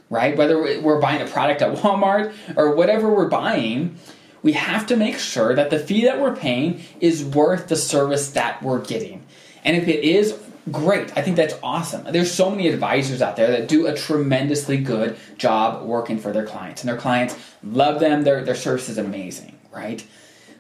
right? 0.09 0.37
Whether 0.37 0.81
we're 0.81 1.01
buying 1.01 1.21
a 1.21 1.27
product 1.27 1.61
at 1.61 1.75
Walmart 1.75 2.33
or 2.55 2.75
whatever 2.75 3.13
we're 3.13 3.27
buying, 3.27 3.97
we 4.43 4.53
have 4.53 4.87
to 4.87 4.95
make 4.95 5.17
sure 5.19 5.55
that 5.55 5.71
the 5.71 5.79
fee 5.79 6.05
that 6.05 6.21
we're 6.21 6.35
paying 6.35 6.83
is 7.01 7.25
worth 7.25 7.67
the 7.67 7.75
service 7.75 8.29
that 8.31 8.63
we're 8.63 8.79
getting. 8.79 9.23
And 9.63 9.75
if 9.75 9.87
it 9.87 10.03
is, 10.03 10.39
great. 10.71 11.15
I 11.17 11.21
think 11.21 11.35
that's 11.35 11.55
awesome. 11.61 12.05
There's 12.11 12.31
so 12.31 12.49
many 12.49 12.67
advisors 12.67 13.21
out 13.21 13.35
there 13.35 13.51
that 13.51 13.67
do 13.67 13.87
a 13.87 13.95
tremendously 13.95 14.77
good 14.77 15.17
job 15.37 15.85
working 15.85 16.17
for 16.17 16.31
their 16.31 16.45
clients, 16.45 16.81
and 16.81 16.89
their 16.89 16.97
clients 16.97 17.37
love 17.63 17.99
them. 17.99 18.23
Their 18.23 18.43
their 18.43 18.55
service 18.55 18.89
is 18.89 18.97
amazing, 18.97 19.57
right? 19.71 20.05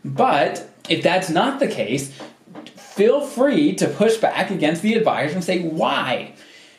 But 0.03 0.69
if 0.87 1.01
that's 1.01 1.29
not 1.29 1.59
the 1.59 1.67
case, 1.67 2.17
feel 2.75 3.25
free 3.25 3.73
to 3.75 3.87
push 3.87 4.17
back 4.17 4.51
against 4.51 4.81
the 4.81 4.93
advisor 4.93 5.35
and 5.35 5.43
say 5.43 5.63
why. 5.63 6.33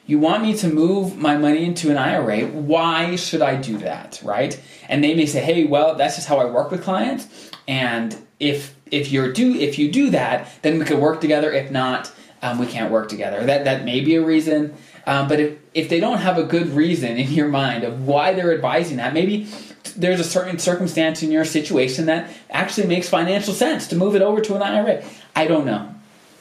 You 0.08 0.20
want 0.20 0.44
me 0.44 0.56
to 0.58 0.68
move 0.68 1.16
my 1.16 1.36
money 1.36 1.64
into 1.64 1.90
an 1.90 1.98
IRA? 1.98 2.46
Why 2.46 3.16
should 3.16 3.42
I 3.42 3.56
do 3.56 3.76
that, 3.78 4.20
right? 4.22 4.60
And 4.88 5.02
they 5.02 5.14
may 5.14 5.26
say, 5.26 5.40
"Hey, 5.40 5.64
well, 5.64 5.96
that's 5.96 6.14
just 6.14 6.28
how 6.28 6.38
I 6.38 6.44
work 6.44 6.70
with 6.70 6.84
clients, 6.84 7.26
and 7.66 8.16
if 8.38 8.76
if 8.90 9.10
you're 9.10 9.32
do 9.32 9.54
if 9.54 9.78
you 9.78 9.90
do 9.90 10.10
that, 10.10 10.48
then 10.62 10.78
we 10.78 10.84
could 10.84 10.98
work 10.98 11.20
together. 11.20 11.50
If 11.52 11.70
not, 11.70 12.12
um, 12.42 12.58
we 12.58 12.66
can't 12.66 12.90
work 12.90 13.08
together. 13.08 13.44
That 13.44 13.64
that 13.64 13.84
may 13.84 14.00
be 14.00 14.16
a 14.16 14.24
reason. 14.24 14.74
Um, 15.06 15.28
but 15.28 15.38
if, 15.38 15.58
if 15.72 15.88
they 15.88 16.00
don't 16.00 16.18
have 16.18 16.36
a 16.36 16.42
good 16.42 16.70
reason 16.70 17.16
in 17.16 17.30
your 17.30 17.48
mind 17.48 17.84
of 17.84 18.06
why 18.06 18.32
they're 18.32 18.52
advising 18.52 18.96
that, 18.96 19.14
maybe 19.14 19.48
there's 19.96 20.20
a 20.20 20.24
certain 20.24 20.58
circumstance 20.58 21.22
in 21.22 21.30
your 21.30 21.44
situation 21.44 22.06
that 22.06 22.30
actually 22.50 22.88
makes 22.88 23.08
financial 23.08 23.54
sense 23.54 23.86
to 23.88 23.96
move 23.96 24.16
it 24.16 24.22
over 24.22 24.40
to 24.40 24.56
an 24.56 24.62
IRA. 24.62 25.04
I 25.34 25.46
don't 25.46 25.64
know. 25.64 25.94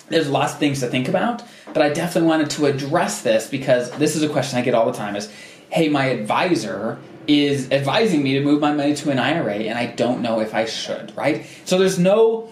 There's 0.09 0.29
lots 0.29 0.53
of 0.53 0.59
things 0.59 0.79
to 0.81 0.87
think 0.87 1.07
about, 1.07 1.43
but 1.73 1.81
I 1.81 1.89
definitely 1.89 2.27
wanted 2.27 2.49
to 2.51 2.65
address 2.65 3.21
this 3.21 3.47
because 3.47 3.91
this 3.91 4.15
is 4.15 4.23
a 4.23 4.29
question 4.29 4.59
I 4.59 4.61
get 4.61 4.73
all 4.73 4.85
the 4.85 4.97
time 4.97 5.15
is, 5.15 5.31
hey, 5.69 5.89
my 5.89 6.05
advisor 6.05 6.99
is 7.27 7.71
advising 7.71 8.21
me 8.21 8.33
to 8.33 8.41
move 8.41 8.61
my 8.61 8.71
money 8.71 8.95
to 8.95 9.09
an 9.09 9.17
IRA 9.17 9.55
and 9.55 9.77
I 9.77 9.87
don't 9.87 10.21
know 10.21 10.39
if 10.39 10.53
I 10.53 10.65
should, 10.65 11.15
right? 11.17 11.45
So 11.65 11.79
there's 11.79 11.97
no 11.97 12.51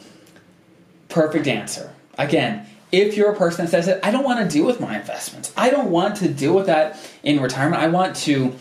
perfect 1.10 1.47
answer. 1.47 1.93
Again, 2.17 2.67
if 2.93 3.17
you're 3.17 3.32
a 3.32 3.36
person 3.36 3.65
that 3.65 3.71
says 3.71 3.88
that 3.88 4.06
I 4.06 4.12
don't 4.12 4.23
want 4.23 4.39
to 4.39 4.47
deal 4.47 4.67
with 4.67 4.79
my 4.79 4.95
investments, 4.95 5.51
I 5.58 5.71
don't 5.71 5.89
want 5.89 6.17
to 6.17 6.29
deal 6.29 6.53
with 6.53 6.67
that 6.67 6.97
in 7.23 7.41
retirement, 7.41 7.82
I 7.82 7.88
want 7.88 8.15
to 8.17 8.53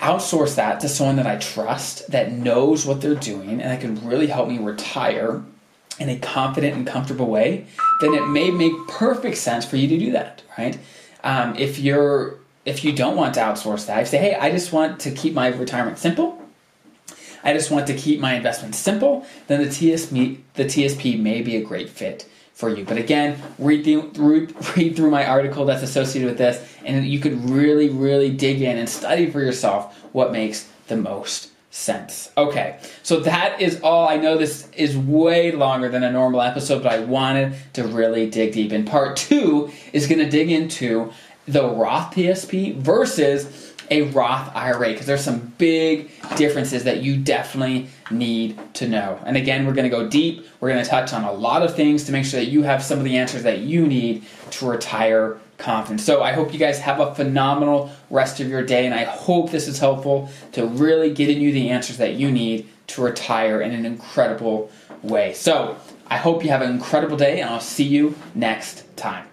outsource 0.00 0.54
that 0.54 0.78
to 0.80 0.88
someone 0.88 1.16
that 1.16 1.26
I 1.26 1.36
trust 1.36 2.08
that 2.12 2.30
knows 2.30 2.86
what 2.86 3.00
they're 3.00 3.16
doing 3.16 3.60
and 3.60 3.62
that 3.62 3.80
can 3.80 4.06
really 4.06 4.28
help 4.28 4.48
me 4.48 4.58
retire 4.58 5.42
in 5.98 6.08
a 6.08 6.16
confident 6.20 6.76
and 6.76 6.86
comfortable 6.86 7.26
way, 7.26 7.66
then 8.00 8.14
it 8.14 8.24
may 8.28 8.52
make 8.52 8.72
perfect 8.86 9.36
sense 9.36 9.66
for 9.66 9.76
you 9.76 9.88
to 9.88 9.98
do 9.98 10.12
that, 10.12 10.42
right? 10.56 10.78
Um, 11.24 11.56
if 11.56 11.80
you're 11.80 12.36
if 12.64 12.84
you 12.84 12.92
don't 12.92 13.16
want 13.16 13.34
to 13.34 13.40
outsource 13.40 13.86
that, 13.86 13.98
you 13.98 14.06
say, 14.06 14.18
hey, 14.18 14.34
I 14.36 14.52
just 14.52 14.72
want 14.72 15.00
to 15.00 15.10
keep 15.10 15.34
my 15.34 15.48
retirement 15.48 15.98
simple, 15.98 16.40
I 17.42 17.52
just 17.52 17.72
want 17.72 17.88
to 17.88 17.94
keep 17.94 18.20
my 18.20 18.34
investments 18.34 18.78
simple, 18.78 19.26
then 19.48 19.60
the 19.60 19.68
TSP 19.68 20.38
the 20.54 20.66
TSP 20.66 21.20
may 21.20 21.42
be 21.42 21.56
a 21.56 21.62
great 21.62 21.90
fit 21.90 22.28
for 22.58 22.68
you. 22.68 22.84
But 22.84 22.98
again, 22.98 23.40
read 23.56 23.84
through, 24.14 24.48
read 24.76 24.96
through 24.96 25.12
my 25.12 25.24
article 25.24 25.64
that's 25.64 25.84
associated 25.84 26.28
with 26.28 26.38
this, 26.38 26.74
and 26.84 27.06
you 27.06 27.20
could 27.20 27.48
really, 27.48 27.88
really 27.88 28.30
dig 28.30 28.60
in 28.60 28.76
and 28.76 28.88
study 28.88 29.30
for 29.30 29.40
yourself 29.40 29.96
what 30.10 30.32
makes 30.32 30.68
the 30.88 30.96
most 30.96 31.52
sense. 31.70 32.32
Okay, 32.36 32.80
so 33.04 33.20
that 33.20 33.60
is 33.60 33.80
all. 33.82 34.08
I 34.08 34.16
know 34.16 34.36
this 34.36 34.68
is 34.72 34.98
way 34.98 35.52
longer 35.52 35.88
than 35.88 36.02
a 36.02 36.10
normal 36.10 36.42
episode, 36.42 36.82
but 36.82 36.90
I 36.90 36.98
wanted 36.98 37.54
to 37.74 37.84
really 37.84 38.28
dig 38.28 38.54
deep. 38.54 38.72
And 38.72 38.84
part 38.84 39.16
two 39.16 39.70
is 39.92 40.08
going 40.08 40.18
to 40.18 40.28
dig 40.28 40.50
into 40.50 41.12
the 41.46 41.62
Roth 41.62 42.12
TSP 42.12 42.74
versus 42.74 43.67
a 43.90 44.02
Roth 44.02 44.54
IRA 44.54 44.90
because 44.90 45.06
there's 45.06 45.24
some 45.24 45.52
big 45.58 46.10
differences 46.36 46.84
that 46.84 47.02
you 47.02 47.16
definitely 47.16 47.88
need 48.10 48.58
to 48.74 48.88
know. 48.88 49.20
And 49.24 49.36
again, 49.36 49.66
we're 49.66 49.74
going 49.74 49.90
to 49.90 49.96
go 49.96 50.08
deep. 50.08 50.46
We're 50.60 50.70
going 50.70 50.82
to 50.82 50.88
touch 50.88 51.12
on 51.12 51.24
a 51.24 51.32
lot 51.32 51.62
of 51.62 51.74
things 51.74 52.04
to 52.04 52.12
make 52.12 52.24
sure 52.24 52.40
that 52.40 52.50
you 52.50 52.62
have 52.62 52.82
some 52.82 52.98
of 52.98 53.04
the 53.04 53.16
answers 53.16 53.42
that 53.42 53.60
you 53.60 53.86
need 53.86 54.24
to 54.50 54.68
retire 54.68 55.38
confident. 55.58 56.00
So 56.00 56.22
I 56.22 56.32
hope 56.32 56.52
you 56.52 56.58
guys 56.58 56.78
have 56.78 57.00
a 57.00 57.14
phenomenal 57.14 57.90
rest 58.10 58.40
of 58.40 58.48
your 58.48 58.62
day, 58.62 58.86
and 58.86 58.94
I 58.94 59.04
hope 59.04 59.50
this 59.50 59.68
is 59.68 59.78
helpful 59.78 60.30
to 60.52 60.66
really 60.66 61.12
getting 61.12 61.40
you 61.40 61.52
the 61.52 61.70
answers 61.70 61.96
that 61.98 62.14
you 62.14 62.30
need 62.30 62.68
to 62.88 63.02
retire 63.02 63.60
in 63.60 63.72
an 63.72 63.84
incredible 63.84 64.70
way. 65.02 65.34
So 65.34 65.76
I 66.06 66.16
hope 66.16 66.42
you 66.42 66.50
have 66.50 66.62
an 66.62 66.70
incredible 66.70 67.16
day, 67.16 67.40
and 67.40 67.50
I'll 67.50 67.60
see 67.60 67.84
you 67.84 68.16
next 68.34 68.96
time. 68.96 69.28